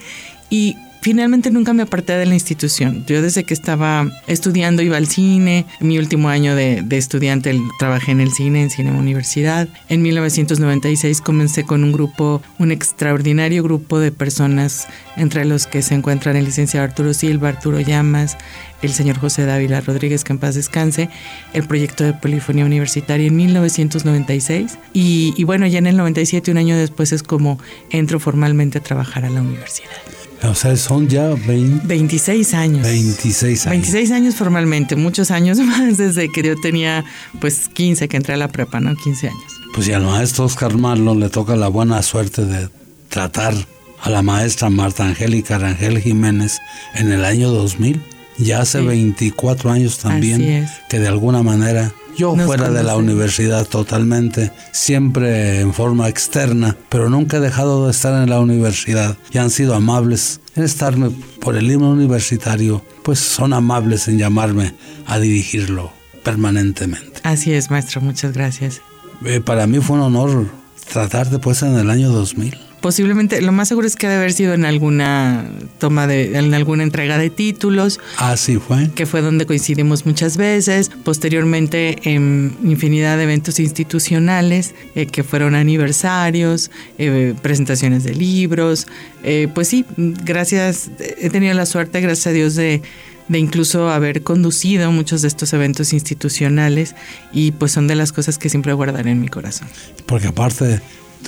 y 0.50 0.74
finalmente 1.00 1.50
nunca 1.50 1.72
me 1.72 1.82
aparté 1.82 2.14
de 2.14 2.26
la 2.26 2.34
institución. 2.34 3.04
Yo 3.06 3.22
desde 3.22 3.44
que 3.44 3.54
estaba 3.54 4.10
estudiando 4.26 4.82
iba 4.82 4.96
al 4.96 5.06
cine. 5.06 5.66
Mi 5.80 5.98
último 5.98 6.28
año 6.28 6.54
de, 6.54 6.84
estudiante 6.90 7.58
trabajé 7.78 8.12
en 8.12 8.20
el 8.20 8.32
cine, 8.32 8.62
en 8.62 8.70
Cine 8.70 8.92
Universidad. 8.92 9.68
En 9.88 10.02
1996 10.02 11.20
comencé 11.20 11.64
con 11.64 11.84
un 11.84 11.92
grupo, 11.92 12.42
un 12.58 12.72
extraordinario 12.72 13.62
grupo 13.62 13.98
de 13.98 14.12
personas, 14.12 14.86
entre 15.16 15.44
los 15.44 15.66
que 15.66 15.82
se 15.82 15.94
encuentran 15.94 16.36
el 16.36 16.44
licenciado 16.44 16.84
Arturo 16.84 17.14
Silva, 17.14 17.48
Arturo 17.48 17.80
Llamas, 17.80 18.36
el 18.82 18.92
señor 18.92 19.18
José 19.18 19.44
Dávila 19.44 19.80
Rodríguez, 19.80 20.24
que 20.24 20.32
en 20.32 20.38
paz 20.38 20.54
descanse, 20.54 21.08
el 21.52 21.64
proyecto 21.64 22.04
de 22.04 22.12
polifonía 22.12 22.64
universitaria 22.64 23.26
en 23.26 23.36
1996. 23.36 24.78
Y, 24.92 25.34
y 25.36 25.44
bueno, 25.44 25.66
ya 25.66 25.78
en 25.78 25.86
el 25.86 25.96
97, 25.96 26.50
un 26.50 26.58
año 26.58 26.76
después, 26.76 27.12
es 27.12 27.22
como 27.22 27.58
entro 27.90 28.20
formalmente 28.20 28.78
a 28.78 28.82
trabajar 28.82 29.24
a 29.24 29.30
la 29.30 29.42
universidad. 29.42 30.17
O 30.44 30.54
sea, 30.54 30.76
son 30.76 31.08
ya 31.08 31.34
26 31.34 32.54
años. 32.54 32.82
26 32.82 33.66
años. 33.66 33.70
26 33.70 34.10
años 34.12 34.34
formalmente, 34.36 34.96
muchos 34.96 35.30
años 35.30 35.58
más 35.58 35.98
desde 35.98 36.30
que 36.30 36.42
yo 36.42 36.54
tenía 36.60 37.04
pues 37.40 37.68
15 37.68 38.08
que 38.08 38.16
entré 38.16 38.34
a 38.34 38.36
la 38.36 38.48
prepa, 38.48 38.80
¿no? 38.80 38.94
15 38.94 39.28
años. 39.28 39.52
Pues 39.74 39.88
y 39.88 39.92
al 39.92 40.04
maestro 40.04 40.44
Oscar 40.44 40.76
Marlon 40.76 41.20
le 41.20 41.28
toca 41.28 41.56
la 41.56 41.68
buena 41.68 42.02
suerte 42.02 42.44
de 42.44 42.68
tratar 43.08 43.54
a 44.00 44.10
la 44.10 44.22
maestra 44.22 44.70
Marta 44.70 45.04
Angélica 45.04 45.58
Rangel 45.58 46.00
Jiménez 46.00 46.58
en 46.94 47.10
el 47.12 47.24
año 47.24 47.50
2000, 47.50 48.00
ya 48.38 48.60
hace 48.60 48.80
24 48.80 49.70
años 49.70 49.98
también, 49.98 50.68
que 50.88 50.98
de 50.98 51.08
alguna 51.08 51.42
manera 51.42 51.92
yo 52.18 52.34
fuera 52.36 52.68
de 52.70 52.82
la 52.82 52.96
universidad 52.96 53.64
totalmente, 53.64 54.52
siempre 54.72 55.60
en 55.60 55.72
forma 55.72 56.08
externa, 56.08 56.76
pero 56.88 57.08
nunca 57.08 57.36
he 57.36 57.40
dejado 57.40 57.86
de 57.86 57.92
estar 57.92 58.20
en 58.20 58.28
la 58.28 58.40
universidad 58.40 59.16
y 59.30 59.38
han 59.38 59.50
sido 59.50 59.74
amables 59.74 60.40
en 60.56 60.64
estarme 60.64 61.10
por 61.40 61.56
el 61.56 61.70
himno 61.70 61.90
universitario, 61.90 62.84
pues 63.04 63.20
son 63.20 63.52
amables 63.52 64.08
en 64.08 64.18
llamarme 64.18 64.74
a 65.06 65.20
dirigirlo 65.20 65.92
permanentemente. 66.24 67.20
Así 67.22 67.52
es, 67.52 67.70
maestro, 67.70 68.00
muchas 68.00 68.32
gracias. 68.32 68.82
Eh, 69.24 69.40
para 69.40 69.68
mí 69.68 69.78
fue 69.78 69.96
un 69.96 70.02
honor 70.02 70.46
tratarte 70.92 71.38
pues 71.38 71.62
en 71.62 71.76
el 71.76 71.88
año 71.88 72.10
2000 72.10 72.67
posiblemente, 72.80 73.40
lo 73.42 73.52
más 73.52 73.68
seguro 73.68 73.86
es 73.86 73.96
que 73.96 74.06
debe 74.06 74.20
haber 74.20 74.32
sido 74.32 74.54
en 74.54 74.64
alguna 74.64 75.46
toma 75.78 76.06
de, 76.06 76.38
en 76.38 76.54
alguna 76.54 76.82
entrega 76.82 77.18
de 77.18 77.30
títulos. 77.30 78.00
Así 78.16 78.56
fue. 78.58 78.90
Que 78.94 79.06
fue 79.06 79.20
donde 79.20 79.46
coincidimos 79.46 80.06
muchas 80.06 80.36
veces. 80.36 80.90
Posteriormente 81.04 81.98
en 82.04 82.56
infinidad 82.64 83.16
de 83.16 83.24
eventos 83.24 83.60
institucionales, 83.60 84.74
eh, 84.94 85.06
que 85.06 85.22
fueron 85.24 85.54
aniversarios, 85.54 86.70
eh, 86.98 87.34
presentaciones 87.42 88.04
de 88.04 88.14
libros. 88.14 88.86
Eh, 89.22 89.48
pues 89.54 89.68
sí, 89.68 89.84
gracias, 89.96 90.90
he 90.98 91.30
tenido 91.30 91.54
la 91.54 91.66
suerte, 91.66 92.00
gracias 92.00 92.28
a 92.28 92.30
Dios, 92.30 92.54
de 92.54 92.82
de 93.28 93.38
incluso 93.38 93.90
haber 93.90 94.22
conducido 94.22 94.90
muchos 94.90 95.22
de 95.22 95.28
estos 95.28 95.52
eventos 95.52 95.92
institucionales 95.92 96.94
y 97.32 97.52
pues 97.52 97.72
son 97.72 97.86
de 97.86 97.94
las 97.94 98.12
cosas 98.12 98.38
que 98.38 98.48
siempre 98.48 98.72
guardaré 98.72 99.10
en 99.10 99.20
mi 99.20 99.28
corazón. 99.28 99.68
Porque 100.06 100.28
aparte 100.28 100.80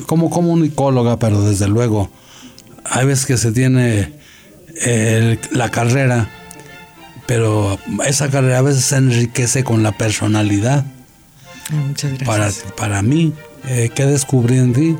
como 0.07 0.31
comunicóloga, 0.31 1.19
pero 1.19 1.43
desde 1.43 1.69
luego, 1.69 2.11
hay 2.85 3.07
veces 3.07 3.27
que 3.27 3.37
se 3.37 3.53
tiene 3.53 4.13
la 5.53 5.71
carrera, 5.71 6.29
pero 7.27 7.79
esa 8.07 8.31
carrera 8.31 8.59
a 8.59 8.63
veces 8.63 8.85
se 8.85 8.97
enriquece 8.97 9.63
con 9.65 9.83
la 9.83 9.93
personalidad. 9.93 10.85
Ah, 11.71 11.75
muchas 11.87 12.19
gracias. 12.19 12.65
Para, 12.65 12.77
para 12.77 13.03
mí, 13.03 13.33
eh, 13.69 13.91
¿qué 13.95 14.07
descubrí 14.07 14.59
en 14.59 14.73
ti? 14.73 14.97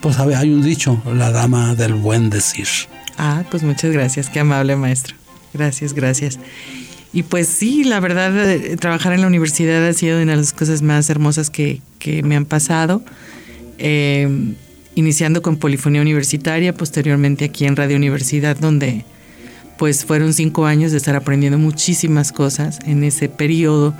Pues 0.00 0.18
hay 0.18 0.52
un 0.52 0.62
dicho, 0.62 1.02
la 1.12 1.30
dama 1.32 1.74
del 1.74 1.94
buen 1.94 2.30
decir. 2.30 2.68
Ah, 3.16 3.42
pues 3.50 3.64
muchas 3.64 3.92
gracias, 3.92 4.28
qué 4.28 4.40
amable 4.40 4.76
maestro. 4.76 5.16
Gracias, 5.52 5.92
gracias. 5.92 6.38
Y 7.12 7.24
pues 7.24 7.48
sí, 7.48 7.84
la 7.84 7.98
verdad, 8.00 8.36
eh, 8.48 8.76
trabajar 8.76 9.12
en 9.12 9.22
la 9.22 9.26
universidad 9.26 9.84
ha 9.86 9.92
sido 9.92 10.22
una 10.22 10.32
de 10.32 10.38
las 10.38 10.52
cosas 10.52 10.82
más 10.82 11.08
hermosas 11.10 11.50
que, 11.50 11.80
que 11.98 12.22
me 12.22 12.36
han 12.36 12.44
pasado. 12.44 13.02
Em, 13.78 14.54
iniciando 14.94 15.42
con 15.42 15.56
Polifonía 15.56 16.02
Universitaria, 16.02 16.74
posteriormente 16.74 17.44
aquí 17.44 17.66
en 17.66 17.76
Radio 17.76 17.96
Universidad, 17.96 18.56
donde 18.56 19.04
pues 19.78 20.04
fueron 20.04 20.32
cinco 20.32 20.66
años 20.66 20.90
de 20.90 20.98
estar 20.98 21.14
aprendiendo 21.14 21.56
muchísimas 21.56 22.32
cosas 22.32 22.80
en 22.84 23.04
ese 23.04 23.28
periodo 23.28 23.94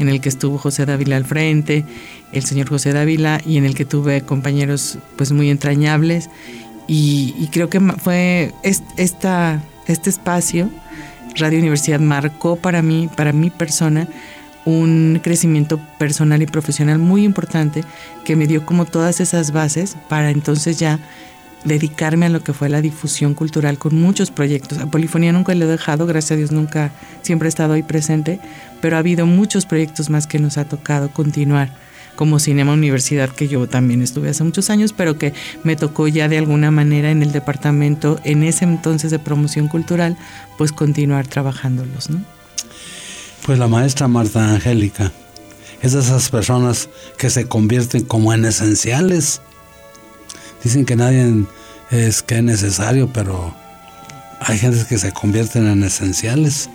en 0.00 0.08
el 0.08 0.20
que 0.20 0.28
estuvo 0.28 0.58
José 0.58 0.86
Dávila 0.86 1.16
al 1.16 1.24
frente, 1.24 1.84
el 2.32 2.44
señor 2.44 2.68
José 2.68 2.92
Dávila, 2.92 3.40
y 3.46 3.58
en 3.58 3.64
el 3.64 3.76
que 3.76 3.84
tuve 3.84 4.22
compañeros 4.22 4.98
pues 5.16 5.30
muy 5.30 5.50
entrañables. 5.50 6.28
Y, 6.88 7.48
creo 7.52 7.70
que 7.70 7.78
fue 7.78 8.52
esta, 8.64 9.62
este 9.86 10.10
espacio, 10.10 10.68
Radio 11.36 11.60
Universidad, 11.60 12.00
marcó 12.00 12.56
para 12.56 12.82
mí, 12.82 13.08
para 13.16 13.32
mi 13.32 13.50
persona, 13.50 14.08
un 14.64 15.20
crecimiento 15.22 15.80
personal 15.98 16.42
y 16.42 16.46
profesional 16.46 16.98
muy 16.98 17.24
importante 17.24 17.84
que 18.24 18.36
me 18.36 18.46
dio 18.46 18.66
como 18.66 18.84
todas 18.84 19.20
esas 19.20 19.52
bases 19.52 19.96
para 20.08 20.30
entonces 20.30 20.78
ya 20.78 20.98
dedicarme 21.64 22.26
a 22.26 22.30
lo 22.30 22.42
que 22.42 22.52
fue 22.52 22.68
la 22.68 22.80
difusión 22.80 23.34
cultural 23.34 23.78
con 23.78 23.94
muchos 23.94 24.30
proyectos. 24.30 24.78
A 24.78 24.86
Polifonía 24.86 25.32
nunca 25.32 25.54
le 25.54 25.64
he 25.64 25.68
dejado, 25.68 26.06
gracias 26.06 26.32
a 26.32 26.36
Dios 26.36 26.52
nunca, 26.52 26.90
siempre 27.22 27.48
he 27.48 27.50
estado 27.50 27.74
ahí 27.74 27.82
presente, 27.82 28.40
pero 28.80 28.96
ha 28.96 29.00
habido 29.00 29.26
muchos 29.26 29.66
proyectos 29.66 30.10
más 30.10 30.26
que 30.26 30.38
nos 30.38 30.56
ha 30.58 30.64
tocado 30.64 31.10
continuar, 31.10 31.70
como 32.16 32.38
Cinema 32.38 32.72
Universidad, 32.72 33.30
que 33.30 33.48
yo 33.48 33.66
también 33.66 34.02
estuve 34.02 34.30
hace 34.30 34.44
muchos 34.44 34.68
años, 34.68 34.92
pero 34.92 35.16
que 35.16 35.32
me 35.64 35.76
tocó 35.76 36.08
ya 36.08 36.28
de 36.28 36.38
alguna 36.38 36.70
manera 36.70 37.10
en 37.10 37.22
el 37.22 37.32
departamento, 37.32 38.20
en 38.24 38.42
ese 38.42 38.64
entonces 38.64 39.10
de 39.10 39.18
promoción 39.18 39.68
cultural, 39.68 40.16
pues 40.58 40.72
continuar 40.72 41.26
trabajándolos, 41.26 42.10
¿no? 42.10 42.20
Pues 43.50 43.58
la 43.58 43.66
maestra 43.66 44.06
Marta 44.06 44.48
Angélica 44.48 45.10
es 45.82 45.92
de 45.94 45.98
esas 45.98 46.28
personas 46.30 46.88
que 47.18 47.30
se 47.30 47.48
convierten 47.48 48.04
como 48.04 48.32
en 48.32 48.44
esenciales. 48.44 49.40
Dicen 50.62 50.86
que 50.86 50.94
nadie 50.94 51.46
es 51.90 52.22
que 52.22 52.36
es 52.36 52.44
necesario, 52.44 53.12
pero 53.12 53.52
hay 54.38 54.56
gente 54.56 54.86
que 54.88 54.98
se 54.98 55.10
convierten 55.10 55.66
en 55.66 55.82
esenciales 55.82 56.70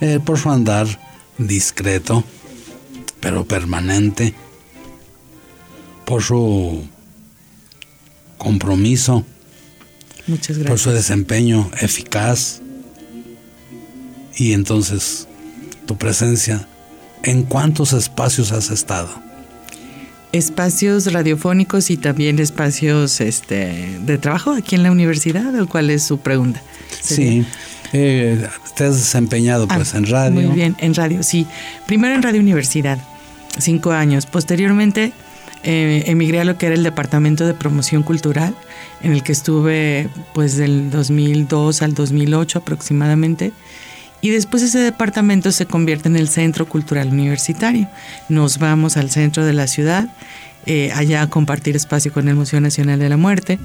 eh, 0.00 0.18
por 0.18 0.38
su 0.38 0.48
andar, 0.48 0.86
discreto, 1.36 2.24
pero 3.20 3.44
permanente, 3.44 4.32
por 6.06 6.22
su 6.22 6.86
compromiso, 8.38 9.26
Muchas 10.26 10.56
por 10.56 10.78
su 10.78 10.88
desempeño 10.88 11.70
eficaz 11.82 12.62
y 14.36 14.54
entonces 14.54 15.28
tu 15.86 15.96
presencia. 15.96 16.66
¿En 17.22 17.42
cuántos 17.42 17.92
espacios 17.92 18.52
has 18.52 18.70
estado? 18.70 19.08
Espacios 20.32 21.12
radiofónicos 21.12 21.90
y 21.90 21.96
también 21.96 22.38
espacios 22.38 23.20
este, 23.20 23.98
de 24.00 24.18
trabajo 24.18 24.50
aquí 24.50 24.74
en 24.74 24.82
la 24.82 24.90
universidad, 24.90 25.54
¿o 25.60 25.66
cuál 25.68 25.90
es 25.90 26.02
su 26.02 26.18
pregunta? 26.18 26.60
Sí, 27.00 27.46
eh, 27.92 28.46
te 28.74 28.84
has 28.84 28.96
desempeñado 28.96 29.68
pues 29.68 29.94
Ah, 29.94 29.98
en 29.98 30.06
radio. 30.06 30.40
Muy 30.40 30.54
bien, 30.54 30.76
en 30.80 30.94
radio, 30.94 31.22
sí. 31.22 31.46
Primero 31.86 32.14
en 32.14 32.22
Radio 32.22 32.40
Universidad, 32.40 32.98
cinco 33.58 33.92
años. 33.92 34.26
Posteriormente 34.26 35.12
eh, 35.62 36.02
emigré 36.08 36.40
a 36.40 36.44
lo 36.44 36.58
que 36.58 36.66
era 36.66 36.74
el 36.74 36.82
Departamento 36.82 37.46
de 37.46 37.54
Promoción 37.54 38.02
Cultural, 38.02 38.54
en 39.02 39.12
el 39.12 39.22
que 39.22 39.32
estuve 39.32 40.08
pues 40.34 40.56
del 40.56 40.90
2002 40.90 41.80
al 41.82 41.94
2008 41.94 42.58
aproximadamente. 42.58 43.52
Y 44.24 44.30
después 44.30 44.62
ese 44.62 44.78
departamento 44.78 45.52
se 45.52 45.66
convierte 45.66 46.08
en 46.08 46.16
el 46.16 46.30
Centro 46.30 46.66
Cultural 46.66 47.08
Universitario. 47.08 47.90
Nos 48.30 48.56
vamos 48.56 48.96
al 48.96 49.10
centro 49.10 49.44
de 49.44 49.52
la 49.52 49.66
ciudad, 49.66 50.08
eh, 50.64 50.92
allá 50.94 51.20
a 51.20 51.28
compartir 51.28 51.76
espacio 51.76 52.10
con 52.10 52.26
el 52.26 52.34
Museo 52.34 52.58
Nacional 52.58 52.98
de 52.98 53.10
la 53.10 53.18
Muerte. 53.18 53.58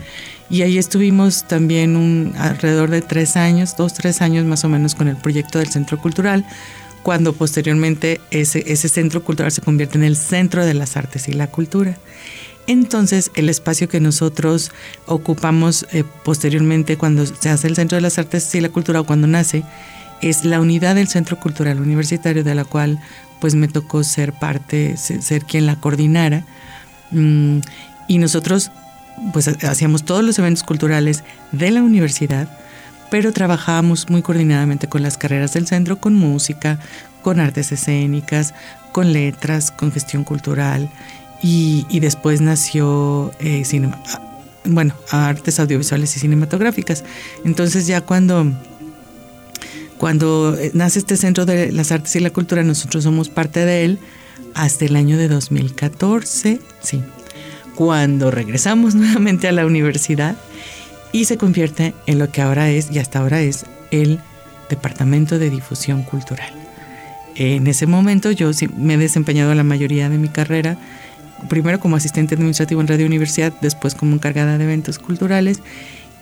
Y 0.50 0.64
ahí 0.64 0.78
estuvimos 0.78 1.48
también 1.48 1.96
un, 1.96 2.34
alrededor 2.38 2.90
de 2.90 3.02
tres 3.02 3.38
años, 3.38 3.78
dos, 3.78 3.94
tres 3.94 4.22
años 4.22 4.44
más 4.44 4.66
o 4.66 4.68
menos 4.68 4.96
con 4.96 5.08
el 5.08 5.16
proyecto 5.16 5.60
del 5.60 5.70
Centro 5.70 5.98
Cultural, 5.98 6.46
cuando 7.04 7.32
posteriormente 7.32 8.20
ese, 8.30 8.66
ese 8.68 8.90
Centro 8.90 9.24
Cultural 9.24 9.54
se 9.54 9.62
convierte 9.62 9.98
en 9.98 10.04
el 10.04 10.18
Centro 10.18 10.66
de 10.66 10.74
las 10.74 10.98
Artes 10.98 11.30
y 11.30 11.32
la 11.32 11.48
Cultura. 11.48 11.98
Entonces, 12.68 13.32
el 13.36 13.48
espacio 13.48 13.88
que 13.88 14.02
nosotros 14.02 14.72
ocupamos 15.06 15.88
eh, 15.94 16.04
posteriormente 16.26 16.98
cuando 16.98 17.26
se 17.26 17.48
hace 17.48 17.68
el 17.68 17.78
Centro 17.78 17.96
de 17.96 18.02
las 18.02 18.20
Artes 18.20 18.54
y 18.54 18.60
la 18.60 18.68
Cultura 18.68 19.00
o 19.00 19.06
cuando 19.06 19.26
nace, 19.26 19.64
es 20.22 20.46
la 20.46 20.60
unidad 20.60 20.96
del 20.96 21.08
Centro 21.08 21.40
Cultural 21.40 21.80
Universitario 21.80 22.44
de 22.44 22.56
la 22.56 22.66
cual 22.66 23.00
pues 23.40 23.56
me 23.56 23.68
tocó 23.68 24.04
ser 24.04 24.34
parte, 24.34 24.98
se- 24.98 25.22
ser 25.22 25.44
quien 25.46 25.66
la 25.66 25.76
coordinara. 25.78 26.44
Mm, 27.12 27.60
y 28.08 28.18
nosotros 28.18 28.72
pues 29.34 29.48
ha- 29.48 29.70
hacíamos 29.70 30.04
todos 30.04 30.24
los 30.24 30.38
eventos 30.40 30.64
culturales 30.64 31.24
de 31.52 31.72
la 31.72 31.82
universidad, 31.82 32.50
pero 33.10 33.32
trabajábamos 33.34 34.10
muy 34.10 34.22
coordinadamente 34.22 34.88
con 34.88 35.02
las 35.02 35.18
carreras 35.18 35.54
del 35.54 35.68
centro, 35.68 36.00
con 36.00 36.16
música, 36.16 36.80
con 37.22 37.40
artes 37.40 37.72
escénicas, 37.72 38.54
con 38.92 39.14
letras, 39.14 39.72
con 39.72 39.92
gestión 39.92 40.24
cultural. 40.24 40.90
Y, 41.42 41.86
y 41.90 42.02
después 42.02 42.42
nació 42.42 43.32
eh, 43.40 43.64
cinema, 43.64 43.98
ah, 44.14 44.22
bueno, 44.66 44.94
artes 45.10 45.60
audiovisuales 45.60 46.16
y 46.18 46.20
cinematográficas. 46.20 47.04
Entonces 47.46 47.88
ya 47.88 48.02
cuando 48.02 48.52
cuando 50.00 50.56
eh, 50.58 50.72
nace 50.74 51.00
este 51.00 51.18
Centro 51.18 51.46
de 51.46 51.72
las 51.72 51.92
Artes 51.92 52.16
y 52.16 52.22
la 52.22 52.32
Cultura, 52.32 52.64
nosotros 52.64 53.04
somos 53.04 53.30
parte 53.30 53.66
de 53.66 53.84
él 53.84 54.00
hasta 54.56 54.86
el 54.86 54.96
año 54.96 55.18
de 55.18 55.28
2014, 55.28 56.60
sí, 56.82 57.04
cuando 57.76 58.32
regresamos 58.32 58.96
nuevamente 58.96 59.48
a 59.48 59.52
la 59.52 59.66
universidad 59.66 60.36
y 61.12 61.26
se 61.26 61.38
convierte 61.38 61.94
en 62.08 62.18
lo 62.18 62.32
que 62.32 62.42
ahora 62.42 62.70
es 62.70 62.90
y 62.92 63.00
hasta 63.00 63.20
ahora 63.20 63.42
es 63.42 63.66
el 63.92 64.20
Departamento 64.70 65.38
de 65.38 65.50
Difusión 65.50 66.04
Cultural. 66.04 66.54
En 67.36 67.68
ese 67.68 67.86
momento 67.86 68.32
yo 68.32 68.52
me 68.78 68.94
he 68.94 68.98
desempeñado 68.98 69.54
la 69.54 69.64
mayoría 69.64 70.10
de 70.10 70.18
mi 70.18 70.30
carrera, 70.30 70.78
primero 71.50 71.80
como 71.80 71.98
asistente 71.98 72.36
administrativo 72.36 72.80
en 72.80 72.88
Radio 72.88 73.06
Universidad, 73.06 73.54
después 73.62 73.96
como 73.96 74.16
encargada 74.16 74.58
de 74.58 74.64
eventos 74.64 74.98
culturales 74.98 75.62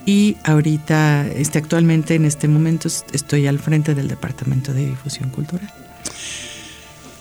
y 0.08 0.38
ahorita, 0.45 1.28
este, 1.28 1.60
actualmente 1.60 2.16
en 2.16 2.26
este 2.26 2.47
momento 2.47 2.88
estoy 3.12 3.45
al 3.45 3.60
frente 3.60 3.93
del 3.93 4.08
Departamento 4.08 4.74
de 4.74 4.88
Difusión 4.88 5.30
Cultural. 5.30 5.70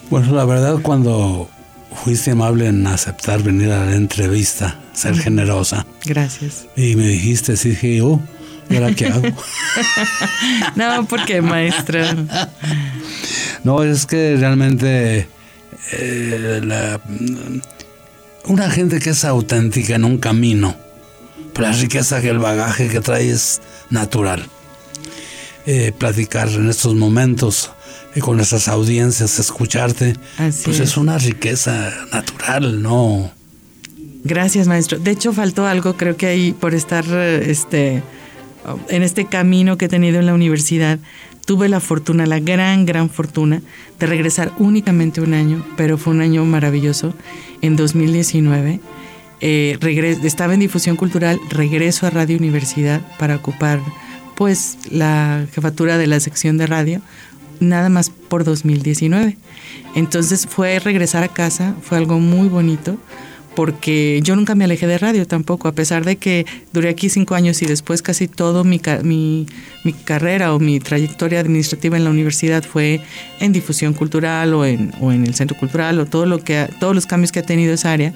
Bueno, 0.09 0.32
la 0.34 0.45
verdad 0.45 0.78
cuando 0.80 1.51
fuiste 2.05 2.30
amable 2.30 2.68
en 2.68 2.87
aceptar 2.87 3.43
venir 3.43 3.72
a 3.72 3.84
la 3.87 3.95
entrevista, 3.97 4.78
ser 4.95 5.18
generosa, 5.18 5.84
Gracias. 6.05 6.66
y 6.76 6.95
me 6.95 7.09
dijiste, 7.09 7.57
sí, 7.57 7.70
dije, 7.70 8.01
oh, 8.03 8.22
¿y 8.70 8.76
ahora 8.76 8.95
qué 8.95 9.07
hago? 9.09 9.22
No, 10.76 11.07
porque 11.09 11.43
maestra. 11.43 12.14
No, 13.64 13.82
es 13.82 14.07
que 14.07 14.37
realmente 14.39 15.26
eh, 15.93 16.61
la- 16.62 17.01
una 18.45 18.70
gente 18.70 19.01
que 19.01 19.11
es 19.11 19.24
auténtica 19.24 19.97
en 19.97 20.05
un 20.05 20.18
camino, 20.18 20.76
pero 21.57 21.70
la 21.70 21.76
riqueza 21.76 22.20
que 22.20 22.28
el 22.28 22.38
bagaje 22.38 22.88
que 22.88 23.00
trae 23.00 23.30
es 23.30 23.62
natural. 23.88 24.46
Eh, 25.64 25.92
platicar 25.96 26.48
en 26.48 26.68
estos 26.68 26.94
momentos 26.94 27.72
eh, 28.14 28.20
con 28.20 28.36
nuestras 28.36 28.68
audiencias, 28.68 29.38
escucharte, 29.38 30.14
Así 30.38 30.64
pues 30.64 30.80
es. 30.80 30.90
es 30.90 30.96
una 30.96 31.18
riqueza 31.18 31.92
natural, 32.12 32.82
¿no? 32.82 33.30
Gracias, 34.22 34.68
maestro. 34.68 34.98
De 34.98 35.12
hecho, 35.12 35.32
faltó 35.32 35.66
algo, 35.66 35.96
creo 35.96 36.16
que 36.16 36.26
ahí, 36.26 36.52
por 36.52 36.74
estar 36.74 37.04
eh, 37.09 37.50
este, 37.50 38.02
en 38.88 39.02
este 39.02 39.24
camino 39.24 39.78
que 39.78 39.86
he 39.86 39.88
tenido 39.88 40.20
en 40.20 40.26
la 40.26 40.34
universidad, 40.34 40.98
tuve 41.46 41.68
la 41.68 41.80
fortuna, 41.80 42.26
la 42.26 42.38
gran, 42.38 42.84
gran 42.84 43.09
fortuna 43.09 43.62
de 43.98 44.07
regresar 44.07 44.52
únicamente 44.59 45.20
un 45.22 45.32
año, 45.32 45.64
pero 45.76 45.96
fue 45.96 46.12
un 46.12 46.20
año 46.20 46.44
maravilloso. 46.44 47.14
En 47.62 47.76
2019, 47.76 48.80
eh, 49.41 49.78
estaba 50.24 50.55
en 50.55 50.61
difusión 50.61 50.97
cultural, 50.97 51.41
regreso 51.51 52.07
a 52.07 52.11
Radio 52.11 52.37
Universidad 52.39 53.01
para 53.18 53.37
ocupar 53.37 53.80
pues 54.34 54.78
la 54.91 55.47
jefatura 55.53 55.99
de 55.99 56.07
la 56.07 56.20
sección 56.20 56.59
de 56.59 56.66
radio, 56.66 57.01
nada 57.61 57.89
más 57.89 58.11
por 58.11 58.45
2019. 58.45 59.37
Entonces 59.95 60.47
fue 60.47 60.78
regresar 60.78 61.22
a 61.24 61.28
casa, 61.28 61.74
fue 61.82 61.99
algo 61.99 62.18
muy 62.18 62.49
bonito 62.49 62.99
porque 63.57 64.20
yo 64.22 64.37
nunca 64.37 64.55
me 64.55 64.64
alejé 64.64 64.87
de 64.87 64.99
radio 64.99 65.26
tampoco, 65.26 65.66
a 65.66 65.72
pesar 65.72 66.05
de 66.05 66.16
que 66.16 66.45
duré 66.74 66.91
aquí 66.91 67.09
cinco 67.09 67.34
años 67.34 67.62
y 67.62 67.66
después 67.66 68.03
casi 68.03 68.28
todo 68.28 68.64
mi, 68.64 68.80
mi, 69.03 69.47
mi 69.82 69.93
carrera 69.95 70.55
o 70.55 70.61
mi 70.61 70.78
trayectoria 70.78 71.41
administrativa 71.41 71.97
en 71.97 72.05
la 72.05 72.11
universidad 72.11 72.62
fue 72.62 73.01
en 73.41 73.53
difusión 73.53 73.95
cultural 73.95 74.53
o 74.53 74.66
en, 74.66 74.93
o 75.01 75.11
en 75.11 75.26
el 75.26 75.34
centro 75.34 75.57
cultural 75.57 75.99
o 75.99 76.05
todo 76.05 76.26
lo 76.26 76.45
que 76.45 76.68
todos 76.78 76.95
los 76.95 77.07
cambios 77.07 77.32
que 77.32 77.39
ha 77.41 77.43
tenido 77.43 77.72
esa 77.72 77.93
área, 77.93 78.12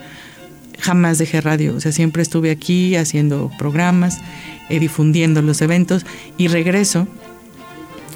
jamás 0.80 1.18
dejé 1.18 1.40
radio, 1.40 1.76
o 1.76 1.80
sea, 1.80 1.92
siempre 1.92 2.22
estuve 2.22 2.50
aquí 2.50 2.96
haciendo 2.96 3.50
programas, 3.58 4.20
eh, 4.68 4.80
difundiendo 4.80 5.42
los 5.42 5.60
eventos. 5.62 6.04
Y 6.36 6.48
regreso 6.48 7.06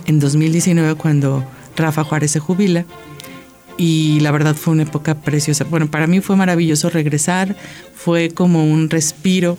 en 0.06 0.20
2019 0.20 0.94
cuando 0.96 1.44
Rafa 1.76 2.04
Juárez 2.04 2.32
se 2.32 2.40
jubila. 2.40 2.84
Y 3.76 4.20
la 4.20 4.30
verdad 4.30 4.54
fue 4.54 4.72
una 4.72 4.84
época 4.84 5.16
preciosa. 5.16 5.64
Bueno, 5.64 5.90
para 5.90 6.06
mí 6.06 6.20
fue 6.20 6.36
maravilloso 6.36 6.90
regresar, 6.90 7.56
fue 7.94 8.30
como 8.30 8.64
un 8.64 8.88
respiro 8.88 9.58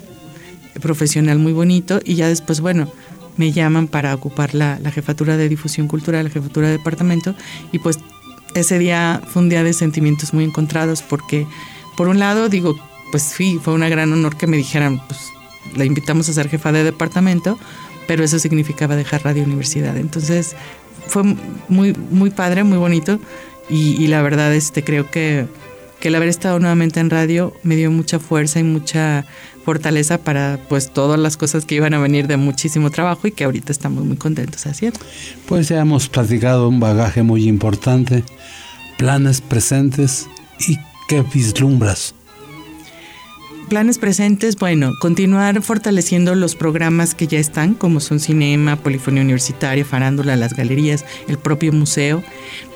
profesional 0.81 1.37
muy 1.37 1.51
bonito. 1.51 1.99
Y 2.03 2.15
ya 2.15 2.29
después, 2.29 2.61
bueno, 2.61 2.89
me 3.35 3.51
llaman 3.51 3.87
para 3.87 4.15
ocupar 4.15 4.55
la, 4.55 4.79
la 4.79 4.91
jefatura 4.91 5.35
de 5.35 5.49
difusión 5.49 5.87
cultural, 5.87 6.23
la 6.23 6.29
jefatura 6.29 6.67
de 6.67 6.77
departamento. 6.77 7.35
Y 7.73 7.79
pues 7.79 7.99
ese 8.55 8.79
día 8.79 9.21
fue 9.27 9.41
un 9.41 9.49
día 9.49 9.63
de 9.63 9.73
sentimientos 9.73 10.33
muy 10.33 10.45
encontrados 10.45 11.01
porque 11.01 11.45
por 11.95 12.07
un 12.07 12.19
lado 12.19 12.49
digo, 12.49 12.75
pues 13.15 13.23
sí, 13.23 13.61
fue 13.63 13.73
un 13.73 13.79
gran 13.79 14.11
honor 14.11 14.35
que 14.35 14.45
me 14.45 14.57
dijeran, 14.57 14.99
pues 15.07 15.31
la 15.73 15.85
invitamos 15.85 16.27
a 16.27 16.33
ser 16.33 16.49
jefa 16.49 16.73
de 16.73 16.83
departamento, 16.83 17.57
pero 18.07 18.25
eso 18.25 18.39
significaba 18.39 18.97
dejar 18.97 19.23
Radio 19.23 19.45
Universidad. 19.45 19.95
Entonces 19.95 20.53
fue 21.07 21.23
muy, 21.69 21.95
muy 22.11 22.29
padre, 22.29 22.65
muy 22.65 22.77
bonito 22.77 23.17
y, 23.69 24.05
la 24.07 24.21
verdad 24.21 24.53
este, 24.53 24.83
creo 24.83 25.09
que, 25.09 25.47
que 26.01 26.09
el 26.09 26.15
haber 26.15 26.27
estado 26.27 26.59
nuevamente 26.59 26.99
en 26.99 27.09
radio 27.09 27.53
me 27.63 27.77
dio 27.77 27.89
mucha 27.89 28.19
fuerza 28.19 28.59
y 28.59 28.63
mucha 28.63 29.25
fortaleza 29.63 30.17
para 30.17 30.59
pues 30.67 30.91
todas 30.91 31.17
las 31.17 31.37
cosas 31.37 31.63
que 31.63 31.75
iban 31.75 31.93
a 31.93 31.99
venir 31.99 32.27
de 32.27 32.35
muchísimo 32.35 32.89
trabajo 32.89 33.27
y 33.27 33.31
que 33.31 33.45
ahorita 33.45 33.71
estamos 33.71 34.03
muy 34.03 34.17
contentos 34.17 34.65
haciendo. 34.65 34.99
Pues 35.45 35.69
ya 35.69 35.79
hemos 35.79 36.09
platicado 36.09 36.67
un 36.67 36.81
bagaje 36.81 37.23
muy 37.23 37.47
importante, 37.47 38.25
planes 38.97 39.39
presentes 39.39 40.27
y 40.67 40.75
qué 41.07 41.21
vislumbras. 41.21 42.13
Planes 43.69 43.97
presentes, 43.97 44.57
bueno, 44.57 44.93
continuar 45.01 45.61
fortaleciendo 45.61 46.35
los 46.35 46.55
programas 46.55 47.15
que 47.15 47.25
ya 47.25 47.39
están, 47.39 47.73
como 47.73 47.99
son 47.99 48.19
cinema, 48.19 48.75
polifonía 48.75 49.23
universitaria, 49.23 49.83
farándula, 49.83 50.35
las 50.35 50.53
galerías, 50.53 51.03
el 51.27 51.37
propio 51.37 51.73
museo, 51.73 52.23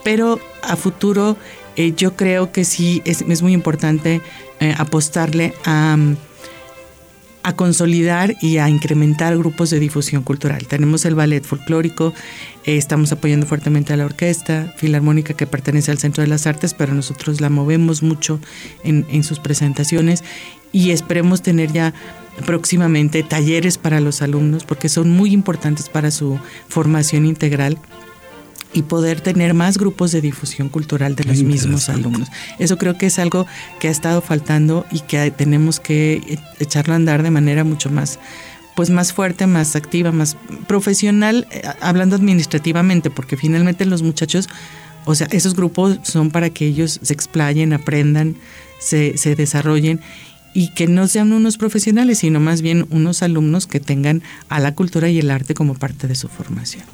pero 0.04 0.40
a 0.64 0.76
futuro 0.76 1.38
eh, 1.76 1.94
yo 1.96 2.16
creo 2.16 2.52
que 2.52 2.66
sí 2.66 3.02
es, 3.06 3.22
es 3.22 3.42
muy 3.42 3.54
importante 3.54 4.22
eh, 4.60 4.74
apostarle 4.78 5.54
a, 5.64 5.96
a 7.44 7.56
consolidar 7.56 8.36
y 8.42 8.58
a 8.58 8.70
incrementar 8.70 9.38
grupos 9.38 9.70
de 9.70 9.80
difusión 9.80 10.24
cultural. 10.24 10.68
Tenemos 10.68 11.06
el 11.06 11.16
ballet 11.16 11.44
folclórico, 11.44 12.14
eh, 12.66 12.78
estamos 12.78 13.12
apoyando 13.12 13.46
fuertemente 13.46 13.94
a 13.94 13.98
la 13.98 14.06
orquesta 14.06 14.74
filarmónica 14.78 15.34
que 15.34 15.48
pertenece 15.48 15.92
al 15.92 16.00
Centro 16.00 16.22
de 16.22 16.28
las 16.28 16.48
Artes, 16.48 16.74
pero 16.74 16.94
nosotros 16.94 17.42
la 17.42 17.50
movemos 17.50 18.04
mucho 18.04 18.40
en, 18.84 19.06
en 19.10 19.24
sus 19.24 19.40
presentaciones 19.40 20.24
y 20.72 20.92
esperemos 20.92 21.42
tener 21.42 21.72
ya 21.72 21.94
próximamente 22.46 23.24
talleres 23.24 23.78
para 23.78 24.00
los 24.00 24.22
alumnos 24.22 24.64
porque 24.64 24.90
son 24.90 25.10
muy 25.10 25.34
importantes 25.34 25.90
para 25.90 26.12
su 26.12 26.40
formación 26.68 27.26
integral 27.26 27.78
y 28.74 28.84
poder 28.84 29.22
tener 29.22 29.54
más 29.54 29.78
grupos 29.78 30.12
de 30.12 30.22
difusión 30.22 30.70
cultural 30.70 31.16
de 31.16 31.24
los 31.24 31.42
mismos 31.42 31.90
alumnos. 31.90 32.30
Eso 32.60 32.78
creo 32.78 32.98
que 32.98 33.08
es 33.08 33.20
algo 33.20 33.48
que 33.80 33.88
ha 33.88 33.92
estado 33.92 34.22
faltando 34.22 34.86
y 34.92 35.00
que 35.02 35.32
tenemos 35.32 35.80
que 35.80 36.40
echarlo 36.60 36.94
a 36.94 36.98
andar 36.98 37.24
de 37.24 37.32
manera 37.32 37.64
mucho 37.64 37.90
más 37.90 38.20
pues 38.76 38.92
más 38.92 39.12
fuerte, 39.12 39.46
más 39.46 39.76
activa, 39.76 40.14
más 40.14 40.38
profesional, 40.66 41.50
eh, 41.52 41.64
hablando 41.82 42.16
administrativamente, 42.16 43.10
porque 43.10 43.36
finalmente 43.36 43.86
los 43.86 44.04
muchachos, 44.04 44.48
o 45.04 45.16
sea, 45.16 45.28
esos 45.32 45.54
grupos 45.54 46.00
son 46.04 46.32
para 46.32 46.50
que 46.50 46.66
ellos 46.66 46.98
se 47.04 47.12
explayen, 47.12 47.74
aprendan, 47.74 48.38
se, 48.80 49.18
se 49.18 49.36
desarrollen 49.36 50.00
y 50.54 50.70
que 50.70 50.88
no 50.88 51.10
sean 51.10 51.34
unos 51.34 51.58
profesionales, 51.58 52.20
sino 52.20 52.40
más 52.40 52.62
bien 52.62 52.88
unos 52.90 53.22
alumnos 53.22 53.68
que 53.68 53.82
tengan 53.82 54.24
a 54.48 54.62
la 54.62 54.74
cultura 54.76 55.10
y 55.10 55.20
el 55.20 55.30
arte 55.30 55.54
como 55.54 55.74
parte 55.74 56.08
de 56.08 56.16
su 56.16 56.30
formación. 56.30 56.86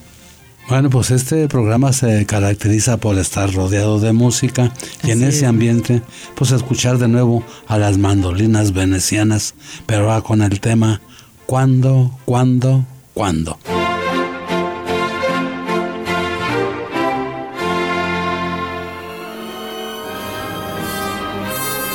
Bueno, 0.67 0.89
pues 0.89 1.11
este 1.11 1.47
programa 1.47 1.93
se 1.93 2.25
caracteriza 2.25 2.97
por 2.97 3.17
estar 3.17 3.53
rodeado 3.53 3.99
de 3.99 4.13
música 4.13 4.73
y 5.03 5.11
en 5.11 5.23
ese 5.23 5.45
ambiente, 5.45 6.01
pues 6.33 6.51
escuchar 6.51 6.97
de 6.97 7.07
nuevo 7.07 7.43
a 7.67 7.77
las 7.77 7.97
mandolinas 7.97 8.73
venecianas, 8.73 9.53
pero 9.85 10.11
ahora 10.11 10.23
con 10.23 10.41
el 10.41 10.59
tema 10.59 11.01
¿Cuándo, 11.45 12.09
cuándo, 12.25 12.83
cuándo? 13.13 13.59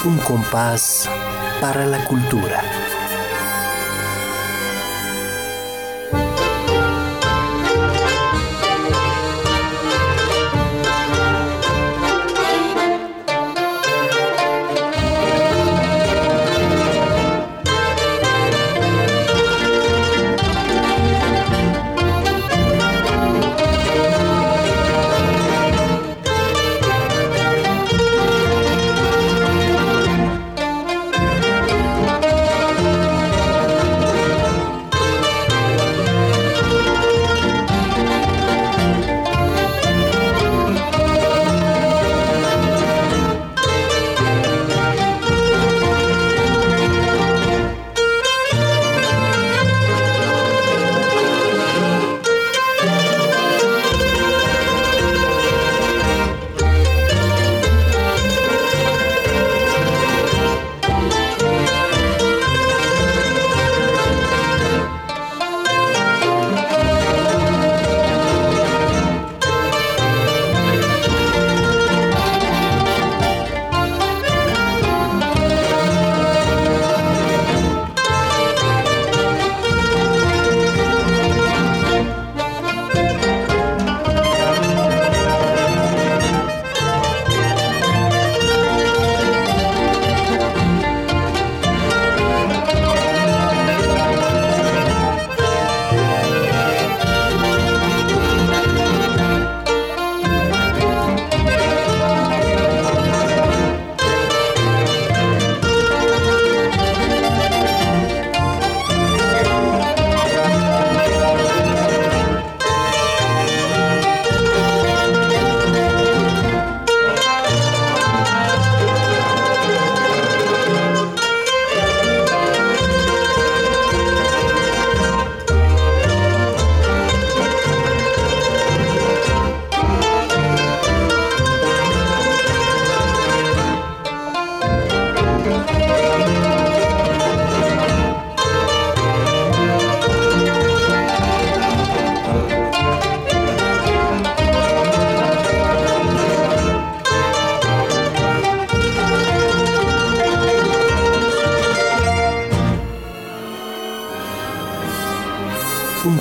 Un 0.05 0.19
compás 0.19 1.09
para 1.61 1.85
la 1.87 2.05
cultura. 2.05 2.63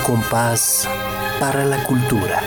Compás 0.05 0.88
para 1.39 1.63
la 1.63 1.82
cultura. 1.86 2.41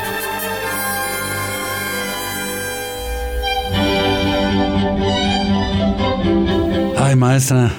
Ay, 6.98 7.16
maestra 7.16 7.72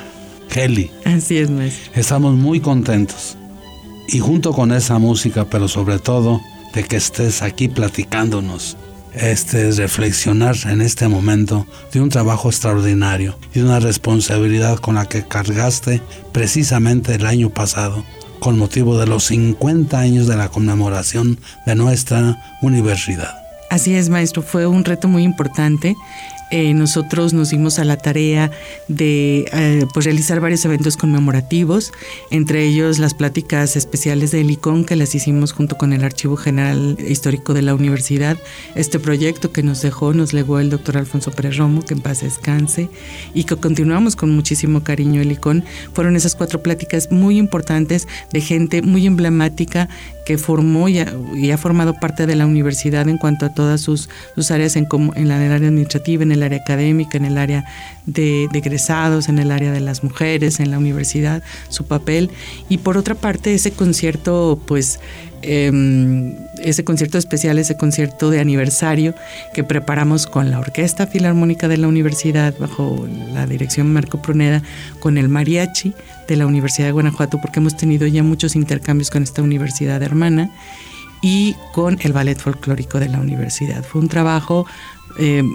Kelly. 0.49 0.89
Así 1.05 1.37
es, 1.37 1.51
maestra. 1.51 1.91
Estamos 1.93 2.33
muy 2.35 2.61
contentos. 2.61 3.37
Y 4.07 4.19
junto 4.19 4.53
con 4.53 4.71
esa 4.71 4.97
música, 4.97 5.45
pero 5.45 5.67
sobre 5.67 5.99
todo 5.99 6.41
de 6.73 6.83
que 6.83 6.95
estés 6.95 7.43
aquí 7.43 7.67
platicándonos, 7.67 8.75
este 9.13 9.69
es 9.69 9.77
reflexionar 9.77 10.55
en 10.65 10.81
este 10.81 11.07
momento 11.07 11.67
de 11.91 12.01
un 12.01 12.09
trabajo 12.09 12.49
extraordinario 12.49 13.37
y 13.53 13.59
una 13.59 13.79
responsabilidad 13.79 14.79
con 14.79 14.95
la 14.95 15.05
que 15.05 15.23
cargaste 15.23 16.01
precisamente 16.31 17.13
el 17.13 17.27
año 17.27 17.51
pasado 17.51 18.03
con 18.43 18.57
motivo 18.57 18.97
de 18.97 19.07
los 19.07 19.23
50 19.27 19.97
años 19.97 20.27
de 20.27 20.35
la 20.35 20.49
conmemoración 20.49 21.39
de 21.65 21.75
nuestra 21.75 22.57
universidad. 22.61 23.33
Así 23.69 23.95
es, 23.95 24.09
maestro, 24.09 24.41
fue 24.41 24.67
un 24.67 24.83
reto 24.83 25.07
muy 25.07 25.23
importante 25.23 25.95
eh, 26.51 26.73
nosotros 26.73 27.33
nos 27.33 27.49
dimos 27.49 27.79
a 27.79 27.83
la 27.83 27.97
tarea 27.97 28.51
de 28.87 29.45
eh, 29.51 29.85
pues 29.93 30.05
realizar 30.05 30.39
varios 30.39 30.63
eventos 30.65 30.97
conmemorativos, 30.97 31.91
entre 32.31 32.65
ellos 32.65 32.99
las 32.99 33.13
pláticas 33.13 33.75
especiales 33.75 34.31
de 34.31 34.41
ICON 34.41 34.85
que 34.85 34.95
las 34.95 35.15
hicimos 35.15 35.51
junto 35.51 35.77
con 35.77 35.93
el 35.93 36.03
Archivo 36.03 36.35
General 36.35 36.97
Histórico 36.99 37.53
de 37.53 37.63
la 37.63 37.73
Universidad. 37.73 38.37
Este 38.75 38.99
proyecto 38.99 39.51
que 39.51 39.63
nos 39.63 39.81
dejó, 39.81 40.13
nos 40.13 40.33
legó 40.33 40.59
el 40.59 40.69
doctor 40.69 40.97
Alfonso 40.97 41.31
Pérez 41.31 41.57
Romo, 41.57 41.83
que 41.83 41.95
en 41.95 42.01
paz 42.01 42.21
descanse, 42.21 42.89
y 43.33 43.45
que 43.45 43.55
continuamos 43.55 44.15
con 44.15 44.31
muchísimo 44.31 44.83
cariño 44.83 45.21
el 45.21 45.31
ICON. 45.31 45.63
Fueron 45.93 46.15
esas 46.15 46.35
cuatro 46.35 46.61
pláticas 46.61 47.11
muy 47.11 47.37
importantes 47.37 48.07
de 48.31 48.41
gente 48.41 48.81
muy 48.81 49.07
emblemática 49.07 49.89
que 50.25 50.37
formó 50.37 50.89
y 50.89 50.99
ha, 50.99 51.57
formado 51.57 51.93
parte 51.99 52.25
de 52.25 52.35
la 52.35 52.45
universidad 52.45 53.07
en 53.09 53.17
cuanto 53.17 53.45
a 53.45 53.53
todas 53.53 53.81
sus, 53.81 54.09
sus 54.35 54.51
áreas 54.51 54.75
en, 54.75 54.87
en, 55.15 55.31
el 55.31 55.31
área 55.31 55.55
administrativa, 55.55 56.23
en 56.23 56.31
el 56.31 56.43
área 56.43 56.59
académica, 56.59 57.17
en 57.17 57.25
el 57.25 57.37
área 57.37 57.65
de, 58.05 58.47
de, 58.51 58.59
egresados, 58.59 59.29
en 59.29 59.39
el 59.39 59.51
área 59.51 59.71
de 59.71 59.81
las 59.81 60.03
mujeres, 60.03 60.59
en 60.59 60.71
la 60.71 60.77
universidad, 60.77 61.43
su 61.69 61.85
papel. 61.85 62.29
Y 62.69 62.77
por 62.79 62.97
otra 62.97 63.15
parte, 63.15 63.53
ese 63.53 63.71
concierto, 63.71 64.61
pues 64.65 64.99
Em, 65.45 66.35
ese 66.59 66.85
concierto 66.85 67.17
especial, 67.17 67.57
ese 67.59 67.75
concierto 67.75 68.29
de 68.29 68.39
aniversario 68.39 69.13
que 69.53 69.65
preparamos 69.65 70.25
con 70.25 70.49
la 70.49 70.59
Orquesta 70.59 71.05
Filarmónica 71.05 71.67
de 71.67 71.75
la 71.75 71.89
Universidad 71.89 72.57
bajo 72.57 73.05
la 73.33 73.45
dirección 73.45 73.91
Marco 73.91 74.21
Pruneda, 74.21 74.63
con 75.01 75.17
el 75.17 75.27
mariachi 75.27 75.93
de 76.29 76.37
la 76.37 76.47
Universidad 76.47 76.87
de 76.87 76.93
Guanajuato, 76.93 77.41
porque 77.41 77.59
hemos 77.59 77.75
tenido 77.75 78.07
ya 78.07 78.23
muchos 78.23 78.55
intercambios 78.55 79.11
con 79.11 79.23
esta 79.23 79.41
universidad 79.41 80.01
hermana 80.01 80.49
y 81.21 81.55
con 81.73 81.99
el 82.01 82.13
ballet 82.13 82.39
folclórico 82.39 83.01
de 83.01 83.09
la 83.09 83.19
universidad. 83.19 83.83
Fue 83.83 83.99
un 83.99 84.07
trabajo 84.07 84.65
em, 85.19 85.53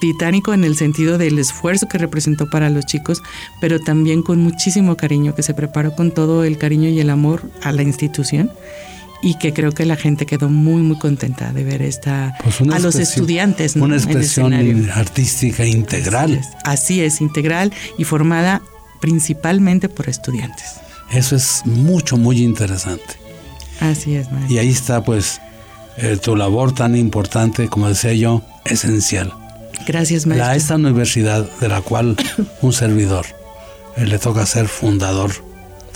titánico 0.00 0.52
en 0.54 0.64
el 0.64 0.74
sentido 0.74 1.18
del 1.18 1.38
esfuerzo 1.38 1.86
que 1.86 1.98
representó 1.98 2.50
para 2.50 2.68
los 2.68 2.84
chicos, 2.84 3.22
pero 3.60 3.78
también 3.78 4.22
con 4.22 4.40
muchísimo 4.40 4.96
cariño, 4.96 5.36
que 5.36 5.44
se 5.44 5.54
preparó 5.54 5.94
con 5.94 6.10
todo 6.10 6.42
el 6.42 6.58
cariño 6.58 6.88
y 6.88 6.98
el 6.98 7.10
amor 7.10 7.48
a 7.62 7.70
la 7.70 7.82
institución 7.82 8.50
y 9.22 9.34
que 9.34 9.52
creo 9.52 9.72
que 9.72 9.84
la 9.84 9.96
gente 9.96 10.26
quedó 10.26 10.48
muy 10.48 10.82
muy 10.82 10.98
contenta 10.98 11.52
de 11.52 11.64
ver 11.64 11.82
esta 11.82 12.36
pues 12.42 12.60
a 12.60 12.78
los 12.78 12.96
estudiantes 12.96 13.76
una 13.76 13.96
expresión 13.96 14.52
artística 14.90 15.66
integral. 15.66 16.40
así 16.64 17.00
es 17.00 17.20
integral 17.20 17.72
y 17.98 18.04
formada 18.04 18.62
principalmente 19.00 19.88
por 19.88 20.08
estudiantes. 20.08 20.76
Eso 21.10 21.34
es 21.34 21.62
mucho 21.64 22.16
muy 22.16 22.42
interesante. 22.42 23.16
Así 23.80 24.14
es 24.14 24.30
maestro. 24.30 24.54
y 24.54 24.58
ahí 24.58 24.68
está 24.68 25.02
pues 25.02 25.40
eh, 25.96 26.18
tu 26.22 26.36
labor 26.36 26.72
tan 26.72 26.94
importante 26.96 27.68
como 27.68 27.88
decía 27.88 28.12
yo 28.14 28.42
esencial. 28.64 29.32
Gracias 29.86 30.26
maestro 30.26 30.46
la 30.46 30.56
esta 30.56 30.74
universidad 30.76 31.48
de 31.60 31.68
la 31.68 31.80
cual 31.80 32.16
un 32.62 32.72
servidor 32.72 33.26
eh, 33.96 34.06
le 34.06 34.18
toca 34.18 34.46
ser 34.46 34.68
fundador 34.68 35.32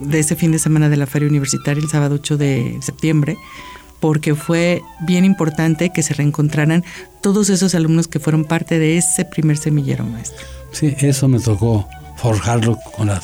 de 0.00 0.18
ese 0.18 0.34
fin 0.34 0.50
de 0.50 0.58
semana 0.58 0.88
de 0.88 0.96
la 0.96 1.06
feria 1.06 1.28
universitaria, 1.28 1.82
el 1.82 1.88
sábado 1.88 2.16
8 2.16 2.36
de 2.36 2.78
septiembre 2.82 3.36
porque 4.00 4.34
fue 4.34 4.82
bien 5.00 5.24
importante 5.24 5.90
que 5.90 6.02
se 6.02 6.14
reencontraran 6.14 6.84
todos 7.20 7.50
esos 7.50 7.74
alumnos 7.74 8.08
que 8.08 8.20
fueron 8.20 8.44
parte 8.44 8.78
de 8.78 8.98
ese 8.98 9.24
primer 9.24 9.56
semillero 9.56 10.04
maestro. 10.04 10.44
Sí, 10.72 10.94
eso 11.00 11.28
me 11.28 11.40
tocó 11.40 11.88
forjarlo 12.16 12.78
con 12.96 13.08
la 13.08 13.20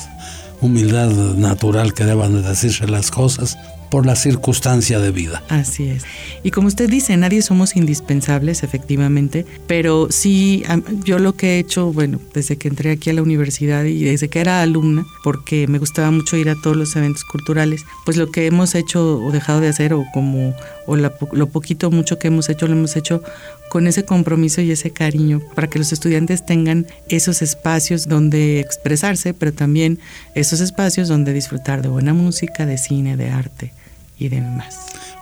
humildad 0.61 1.09
natural 1.35 1.93
que 1.93 2.05
deban 2.05 2.33
de 2.41 2.47
decirse 2.47 2.87
las 2.87 3.11
cosas 3.11 3.57
por 3.91 4.05
la 4.05 4.15
circunstancia 4.15 4.99
de 4.99 5.11
vida. 5.11 5.43
Así 5.49 5.89
es. 5.89 6.03
Y 6.43 6.51
como 6.51 6.69
usted 6.69 6.89
dice, 6.89 7.15
nadie 7.17 7.41
somos 7.41 7.75
indispensables, 7.75 8.63
efectivamente, 8.63 9.45
pero 9.67 10.07
sí, 10.09 10.63
yo 11.03 11.19
lo 11.19 11.35
que 11.35 11.55
he 11.55 11.59
hecho, 11.59 11.91
bueno, 11.91 12.19
desde 12.33 12.57
que 12.57 12.69
entré 12.69 12.91
aquí 12.91 13.09
a 13.09 13.13
la 13.13 13.21
universidad 13.21 13.83
y 13.83 14.05
desde 14.05 14.29
que 14.29 14.39
era 14.39 14.61
alumna, 14.61 15.05
porque 15.23 15.67
me 15.67 15.77
gustaba 15.77 16.09
mucho 16.09 16.37
ir 16.37 16.49
a 16.49 16.55
todos 16.55 16.77
los 16.77 16.95
eventos 16.95 17.25
culturales, 17.25 17.85
pues 18.05 18.15
lo 18.15 18.31
que 18.31 18.47
hemos 18.47 18.73
hecho 18.75 19.19
o 19.19 19.31
dejado 19.31 19.59
de 19.59 19.67
hacer, 19.67 19.93
o 19.93 20.05
como, 20.13 20.55
o 20.87 20.95
lo 20.95 21.47
poquito 21.49 21.91
mucho 21.91 22.17
que 22.17 22.29
hemos 22.29 22.49
hecho, 22.49 22.67
lo 22.67 22.73
hemos 22.73 22.95
hecho 22.95 23.21
con 23.69 23.87
ese 23.87 24.05
compromiso 24.05 24.61
y 24.61 24.71
ese 24.71 24.91
cariño 24.91 25.41
para 25.53 25.69
que 25.69 25.79
los 25.79 25.91
estudiantes 25.91 26.45
tengan 26.45 26.87
esos 27.09 27.41
espacios 27.41 28.07
donde 28.07 28.61
expresarse, 28.61 29.33
pero 29.33 29.51
también 29.51 29.99
esos 30.33 30.61
espacios 30.61 31.09
donde 31.09 31.33
disfrutar 31.33 31.81
de 31.81 31.89
buena 31.89 32.13
música, 32.13 32.65
de 32.65 32.77
cine, 32.77 33.17
de 33.17 33.29
arte 33.29 33.73
y 34.21 34.29
demás. 34.29 34.77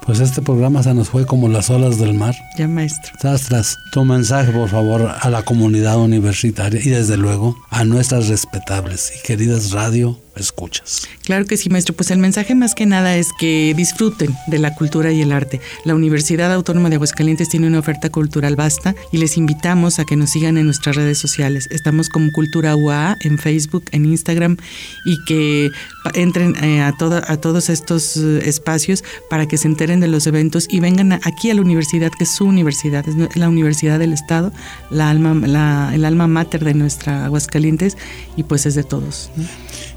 Pues 0.06 0.20
este 0.20 0.42
programa 0.42 0.84
se 0.84 0.94
nos 0.94 1.10
fue 1.10 1.26
como 1.26 1.48
las 1.48 1.70
olas 1.70 1.98
del 2.00 2.14
mar. 2.14 2.36
Ya, 2.58 2.68
maestro. 2.68 3.14
Tras, 3.20 3.78
tu 3.92 4.04
mensaje, 4.04 4.52
por 4.52 4.70
favor, 4.70 5.10
a 5.20 5.30
la 5.30 5.44
comunidad 5.44 5.98
universitaria 5.98 6.82
y 6.84 6.90
desde 6.90 7.16
luego 7.16 7.56
a 7.70 7.86
nuestras 7.86 8.28
respetables 8.28 9.14
y 9.18 9.26
queridas 9.26 9.72
radio 9.72 10.20
escuchas. 10.40 11.08
Claro 11.24 11.46
que 11.46 11.58
sí, 11.58 11.70
maestro. 11.70 11.96
Pues 11.96 12.12
el 12.12 12.20
mensaje 12.20 12.56
más 12.56 12.76
que 12.76 12.86
nada 12.86 13.16
es 13.18 13.28
que 13.40 13.74
disfruten 13.76 14.36
de 14.48 14.60
la 14.60 14.74
cultura 14.76 15.12
y 15.12 15.22
el 15.22 15.32
arte. 15.32 15.62
La 15.86 15.96
Universidad 15.96 16.52
Autónoma 16.54 16.90
de 16.90 16.96
Aguascalientes 16.96 17.50
tiene 17.50 17.68
una 17.68 17.80
oferta 17.80 18.10
cultural 18.10 18.56
vasta 18.56 18.96
y 19.12 19.18
les 19.18 19.38
invitamos 19.38 20.00
a 20.00 20.06
que 20.06 20.16
nos 20.16 20.32
sigan 20.32 20.58
en 20.58 20.66
nuestras 20.66 20.96
redes 20.96 21.18
sociales. 21.18 21.68
Estamos 21.72 22.10
como 22.10 22.32
Cultura 22.32 22.76
UA 22.76 23.18
en 23.24 23.38
Facebook, 23.38 23.86
en 23.92 24.06
Instagram 24.06 24.58
y 25.06 25.24
que 25.26 25.70
entren 26.14 26.56
eh, 26.64 26.82
a, 26.82 26.90
a 26.90 27.38
todos 27.38 27.70
estos 27.70 28.18
eh, 28.18 28.42
espacios 28.46 29.04
para 29.30 29.48
que 29.48 29.58
se 29.58 29.68
enteren 29.68 30.00
de 30.00 30.08
los 30.08 30.28
eventos 30.28 30.68
y 30.70 30.80
vengan 30.80 31.14
aquí 31.14 31.50
a 31.50 31.54
la 31.54 31.62
universidad, 31.62 32.12
que 32.18 32.24
es 32.24 32.32
su 32.32 32.46
universidad, 32.46 33.08
es 33.08 33.36
la 33.36 33.50
Universidad 33.50 34.00
del 34.00 34.14
Estado, 34.14 34.52
la 34.90 35.10
alma, 35.10 35.94
el 35.94 36.06
alma 36.06 36.28
mater 36.28 36.64
de 36.64 36.74
nuestra 36.74 37.26
Aguascalientes 37.26 37.98
y 38.36 38.44
pues 38.44 38.66
es 38.66 38.76
de 38.76 38.84
todos. 38.84 39.32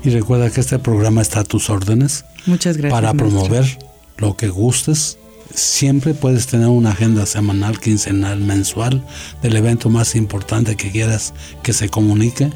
Y 0.04 0.10
recuerda 0.10 0.50
que 0.50 0.60
este 0.60 0.78
programa 0.78 1.22
está 1.22 1.40
a 1.40 1.44
tus 1.44 1.70
órdenes. 1.70 2.24
Muchas 2.46 2.76
gracias. 2.76 3.00
Para 3.00 3.14
promover 3.14 3.78
lo 4.18 4.36
que 4.36 4.48
gustes. 4.48 5.18
Siempre 5.54 6.14
puedes 6.14 6.46
tener 6.46 6.68
una 6.68 6.92
agenda 6.92 7.26
semanal, 7.26 7.78
quincenal, 7.78 8.40
mensual 8.40 9.04
del 9.42 9.56
evento 9.56 9.90
más 9.90 10.14
importante 10.14 10.76
que 10.76 10.90
quieras 10.90 11.34
que 11.62 11.74
se 11.74 11.90
comunique 11.90 12.50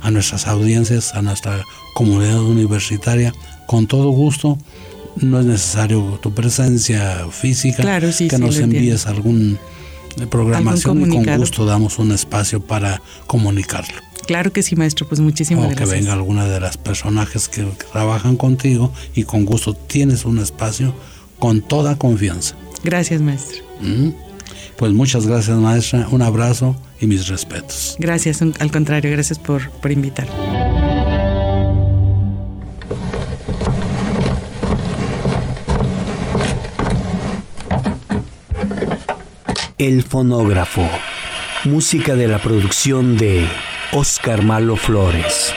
a 0.00 0.10
nuestras 0.10 0.48
audiencias, 0.48 1.14
a 1.14 1.22
nuestra 1.22 1.64
comunidad 1.94 2.40
universitaria. 2.40 3.32
Con 3.66 3.86
todo 3.86 4.10
gusto, 4.10 4.58
no 5.16 5.38
es 5.38 5.46
necesario 5.46 6.18
tu 6.20 6.34
presencia 6.34 7.28
física, 7.30 7.82
claro, 7.82 8.08
que 8.10 8.38
nos 8.38 8.58
envíes 8.58 9.06
algún 9.06 9.58
programación 10.28 11.02
y 11.02 11.24
con 11.24 11.38
gusto 11.38 11.64
damos 11.64 11.98
un 11.98 12.12
espacio 12.12 12.60
para 12.60 13.00
comunicarlo. 13.26 13.94
Claro 14.26 14.52
que 14.52 14.62
sí, 14.62 14.76
maestro, 14.76 15.06
pues 15.08 15.20
muchísimas 15.20 15.66
gracias. 15.66 15.88
O 15.88 15.92
que 15.92 15.98
venga 15.98 16.12
alguna 16.12 16.46
de 16.46 16.60
las 16.60 16.76
personajes 16.76 17.48
que 17.48 17.64
trabajan 17.92 18.36
contigo 18.36 18.92
y 19.14 19.24
con 19.24 19.44
gusto 19.44 19.74
tienes 19.74 20.24
un 20.24 20.38
espacio 20.38 20.94
con 21.38 21.60
toda 21.60 21.96
confianza. 21.96 22.54
Gracias, 22.84 23.20
maestro. 23.20 23.62
Mm. 23.80 24.10
Pues 24.76 24.92
muchas 24.92 25.26
gracias, 25.26 25.56
maestra. 25.58 26.08
Un 26.10 26.22
abrazo 26.22 26.76
y 27.00 27.06
mis 27.06 27.28
respetos. 27.28 27.96
Gracias, 27.98 28.42
al 28.42 28.70
contrario, 28.70 29.10
gracias 29.10 29.38
por, 29.38 29.70
por 29.70 29.90
invitar. 29.90 30.28
El 39.78 40.04
fonógrafo. 40.04 40.88
Música 41.64 42.14
de 42.14 42.28
la 42.28 42.40
producción 42.40 43.16
de 43.16 43.46
Oscar 43.94 44.42
Malo 44.42 44.74
Flores. 44.76 45.52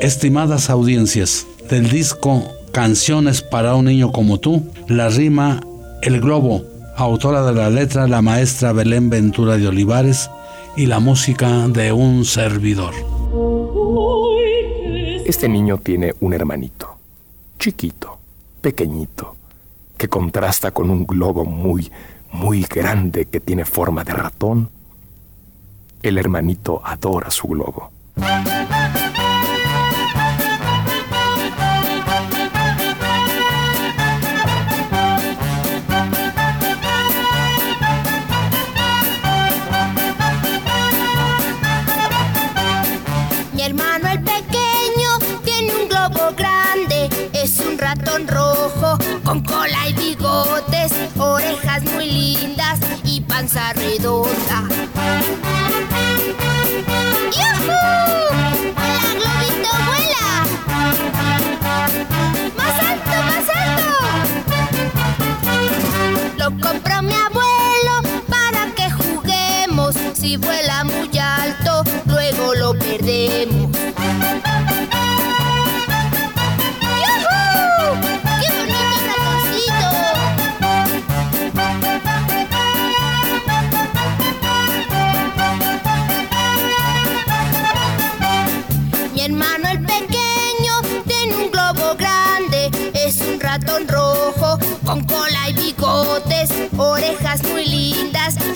Estimadas 0.00 0.68
audiencias, 0.68 1.46
del 1.70 1.88
disco 1.90 2.42
Canciones 2.72 3.40
para 3.42 3.76
un 3.76 3.84
niño 3.84 4.10
como 4.10 4.40
tú, 4.40 4.68
la 4.88 5.10
rima 5.10 5.60
El 6.02 6.20
Globo, 6.20 6.64
autora 6.96 7.44
de 7.44 7.52
la 7.52 7.70
letra 7.70 8.08
la 8.08 8.20
maestra 8.20 8.72
Belén 8.72 9.10
Ventura 9.10 9.58
de 9.58 9.68
Olivares 9.68 10.28
y 10.76 10.86
la 10.86 10.98
música 10.98 11.68
de 11.68 11.92
un 11.92 12.24
servidor. 12.24 12.94
Este 15.24 15.48
niño 15.48 15.78
tiene 15.78 16.14
un 16.18 16.32
hermanito, 16.32 16.96
chiquito, 17.60 18.18
pequeñito, 18.60 19.36
contrasta 20.08 20.70
con 20.70 20.90
un 20.90 21.06
globo 21.06 21.44
muy, 21.44 21.90
muy 22.32 22.62
grande 22.62 23.26
que 23.26 23.40
tiene 23.40 23.64
forma 23.64 24.04
de 24.04 24.12
ratón, 24.12 24.70
el 26.02 26.18
hermanito 26.18 26.80
adora 26.84 27.30
su 27.30 27.48
globo. 27.48 27.90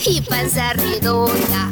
Y 0.05 0.21
panza 0.21 0.73
redonda. 0.73 1.71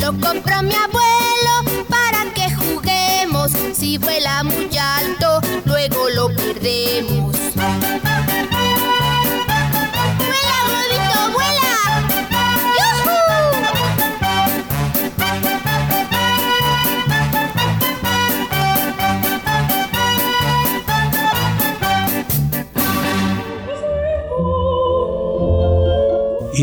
Lo 0.00 0.12
compró 0.12 0.62
mi 0.62 0.74
abuelo 0.74 1.86
para 1.88 2.24
que 2.34 2.54
juguemos. 2.54 3.52
Si 3.72 3.98
vuela 3.98 4.42
muy 4.44 4.70
alto, 4.76 5.40
luego 5.64 6.08
lo 6.10 6.28
perdemos. 6.28 7.17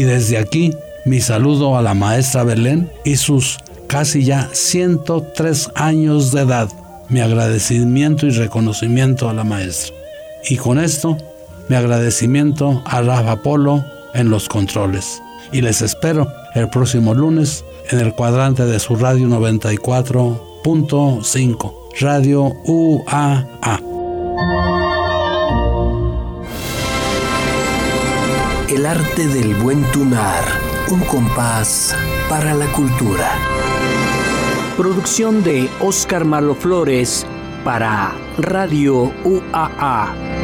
Desde 0.06 0.38
aquí, 0.38 0.74
mi 1.06 1.22
saludo 1.22 1.78
a 1.78 1.82
la 1.82 1.94
maestra 1.94 2.44
Belén 2.44 2.92
y 3.04 3.18
sus 3.18 3.58
casi 3.88 4.24
ya 4.24 4.50
103 4.52 5.72
años 5.76 6.32
de 6.32 6.42
edad. 6.42 6.70
Mi 7.10 7.20
agradecimiento 7.20 8.26
y 8.26 8.32
reconocimiento 8.32 9.30
a 9.30 9.34
la 9.34 9.44
maestra. 9.44 9.94
Y 10.50 10.58
con 10.58 10.80
esto, 10.80 11.18
mi 11.70 11.76
agradecimiento 11.76 12.82
a 12.86 13.02
Rafa 13.02 13.44
Polo 13.44 13.86
en 14.14 14.30
los 14.30 14.50
controles. 14.50 15.22
Y 15.52 15.62
les 15.62 15.82
espero 15.82 16.32
el 16.56 16.70
próximo 16.70 17.14
lunes 17.14 17.64
en 17.92 18.00
el 18.00 18.14
cuadrante 18.14 18.66
de 18.66 18.80
su 18.80 18.96
radio 18.96 19.28
94.5, 19.28 21.74
Radio 22.00 22.52
UAA. 22.66 23.46
Arte 28.86 29.28
del 29.28 29.56
buen 29.56 29.82
tunar, 29.92 30.44
un 30.92 31.00
compás 31.02 31.96
para 32.30 32.54
la 32.54 32.68
cultura. 32.72 33.32
Producción 34.78 35.44
de 35.44 35.68
Oscar 35.80 36.24
Marlo 36.24 36.54
Flores 36.54 37.26
para 37.64 38.14
Radio 38.38 39.12
UAA. 39.24 40.35